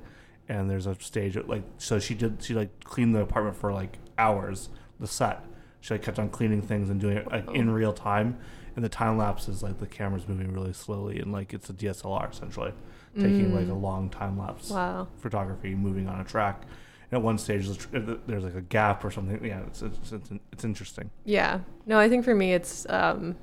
and 0.48 0.70
there's 0.70 0.86
a 0.88 0.96
stage 1.00 1.36
like 1.48 1.63
so 1.78 2.00
she 2.00 2.13
did 2.16 2.42
she 2.44 2.54
like 2.54 2.84
cleaned 2.84 3.16
the 3.16 3.22
apartment 3.22 3.56
for 3.58 3.74
like 3.74 3.98
hours, 4.18 4.70
the 5.00 5.08
set, 5.08 5.44
she 5.82 5.94
like 5.94 6.02
kept 6.04 6.20
on 6.20 6.30
cleaning 6.30 6.62
things 6.62 6.89
and 6.89 7.00
doing 7.02 7.18
it 7.18 7.28
like 7.28 7.50
in 7.52 7.70
real 7.72 7.94
time. 7.94 8.38
And 8.76 8.84
the 8.84 8.89
time 8.89 9.20
lapse 9.20 9.48
is 9.48 9.62
like 9.62 9.78
the 9.78 9.86
camera's 9.86 10.28
moving 10.28 10.52
really 10.52 10.74
slowly 10.74 11.20
and 11.20 11.32
like 11.32 11.54
it's 11.54 11.70
a 11.70 11.74
DSLR 11.74 12.32
essentially, 12.32 12.74
taking 13.16 13.54
like 13.54 13.68
a 13.68 13.74
long 13.74 14.10
time 14.10 14.36
lapse 14.39 14.72
Wow. 14.72 15.10
photography 15.20 15.76
moving 15.76 16.08
on 16.08 16.20
a 16.20 16.24
track. 16.24 16.63
And 17.12 17.20
at 17.20 17.22
one 17.24 17.38
stage, 17.38 17.68
there's, 17.68 18.10
uh, 18.10 18.16
there's 18.28 18.44
like 18.44 18.56
a 18.56 18.62
gap 18.62 19.04
or 19.06 19.12
something. 19.12 19.44
Yeah, 19.46 19.62
it's 19.68 19.82
it's, 19.82 20.12
it's, 20.12 20.30
it's 20.52 20.63
interesting. 20.63 21.10
Yeah. 21.26 21.60
No, 21.86 22.00
I 22.00 22.10
think 22.10 22.26
for 22.26 22.34
me 22.36 22.54
it's 22.54 22.86
um, 22.89 23.36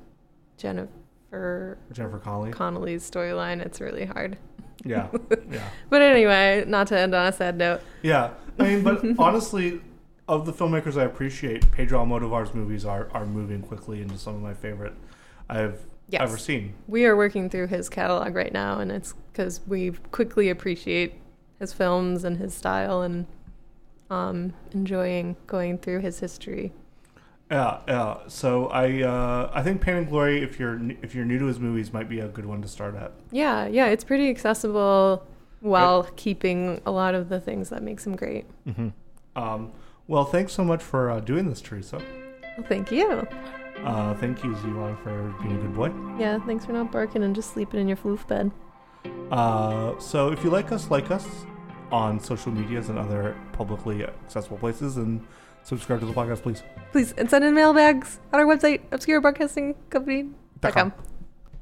Jennifer 0.57 1.79
Jennifer 1.93 2.19
Connelly. 2.19 2.53
Connelly's 2.53 3.09
storyline. 3.09 3.61
It's 3.65 3.81
really 3.81 4.05
hard. 4.05 4.37
Yeah, 4.85 5.09
yeah, 5.51 5.69
But 5.91 6.01
anyway, 6.01 6.65
not 6.67 6.87
to 6.87 6.99
end 6.99 7.15
on 7.15 7.27
a 7.27 7.33
sad 7.33 7.57
note. 7.59 7.83
yeah. 8.03 8.31
I 8.59 8.63
mean, 8.63 8.83
but 8.83 9.05
honestly, 9.19 9.81
of 10.27 10.47
the 10.47 10.53
filmmakers 10.53 10.99
I 11.01 11.05
appreciate, 11.05 11.71
Pedro 11.71 12.03
Almodovar's 12.05 12.55
movies 12.55 12.85
are 12.87 13.09
are 13.13 13.27
moving 13.27 13.61
quickly 13.63 14.01
into 14.01 14.17
some 14.19 14.35
of 14.35 14.41
my 14.43 14.55
favorite 14.55 14.95
I've 15.49 15.85
Yes. 16.09 16.23
ever 16.23 16.37
seen. 16.39 16.75
We 16.89 17.05
are 17.05 17.15
working 17.17 17.49
through 17.49 17.69
his 17.69 17.89
catalog 17.89 18.35
right 18.35 18.53
now, 18.53 18.81
and 18.81 18.91
it's 18.91 19.15
because 19.33 19.61
we 19.69 19.93
quickly 20.11 20.49
appreciate 20.51 21.15
his 21.61 21.73
films 21.73 22.25
and 22.25 22.37
his 22.39 22.53
style 22.53 23.03
and 23.03 23.27
um, 24.11 24.53
enjoying 24.73 25.37
going 25.47 25.79
through 25.79 26.01
his 26.01 26.19
history. 26.21 26.73
Yeah, 27.51 27.81
yeah. 27.89 28.19
So 28.29 28.67
I 28.69 29.03
uh, 29.03 29.51
I 29.53 29.63
think 29.63 29.81
Pain 29.81 29.97
and 29.97 30.09
Glory, 30.09 30.43
if 30.43 30.61
you're 30.61 30.81
if 31.03 31.15
you're 31.15 31.25
new 31.25 31.39
to 31.39 31.47
his 31.47 31.59
movies, 31.59 31.93
might 31.93 32.09
be 32.09 32.21
a 32.21 32.29
good 32.29 32.47
one 32.47 32.63
to 32.63 32.69
start 32.69 32.95
at. 32.95 33.13
Yeah, 33.33 33.67
yeah, 33.67 33.87
it's 33.87 34.05
pretty 34.05 34.29
accessible 34.31 35.27
while 35.61 36.05
keeping 36.17 36.81
a 36.87 36.91
lot 36.91 37.15
of 37.15 37.29
the 37.29 37.41
things 37.41 37.71
that 37.71 37.83
makes 37.83 38.07
him 38.07 38.17
great. 38.17 38.47
Um, 39.37 39.73
well, 40.07 40.25
thanks 40.25 40.53
so 40.53 40.65
much 40.65 40.83
for 40.83 41.11
uh, 41.11 41.21
doing 41.21 41.49
this, 41.49 41.61
Teresa. 41.61 42.01
Well, 42.57 42.67
thank 42.69 42.91
you. 42.91 43.27
Uh, 43.85 44.15
thank 44.15 44.45
you, 44.45 44.53
Zevon, 44.53 45.03
for 45.03 45.35
being 45.43 45.57
a 45.57 45.61
good 45.61 45.75
boy. 45.75 45.93
Yeah, 46.19 46.39
thanks 46.47 46.67
for 46.67 46.73
not 46.73 46.93
barking 46.93 47.23
and 47.23 47.35
just 47.35 47.53
sleeping 47.53 47.81
in 47.81 47.89
your 47.89 47.97
floof 47.97 48.27
bed. 48.27 48.51
Uh, 49.31 49.99
so 49.99 50.31
if 50.31 50.45
you 50.45 50.51
like 50.51 50.73
us, 50.73 50.91
like 50.91 51.11
us 51.11 51.27
on 51.93 52.21
social 52.21 52.53
medias 52.53 52.89
and 52.89 52.99
other 52.99 53.37
publicly 53.53 54.05
accessible 54.05 54.59
places, 54.59 54.97
and 54.97 55.27
subscribe 55.63 56.01
to 56.01 56.07
the 56.07 56.13
podcast, 56.13 56.43
please. 56.43 56.63
Please, 56.93 57.13
and 57.13 57.29
send 57.29 57.45
in 57.45 57.55
mailbags 57.55 58.19
on 58.33 58.41
our 58.41 58.47
website, 58.47 58.81
obscurebroadcastingcompany.com. 58.91 60.33
.com. 60.61 60.93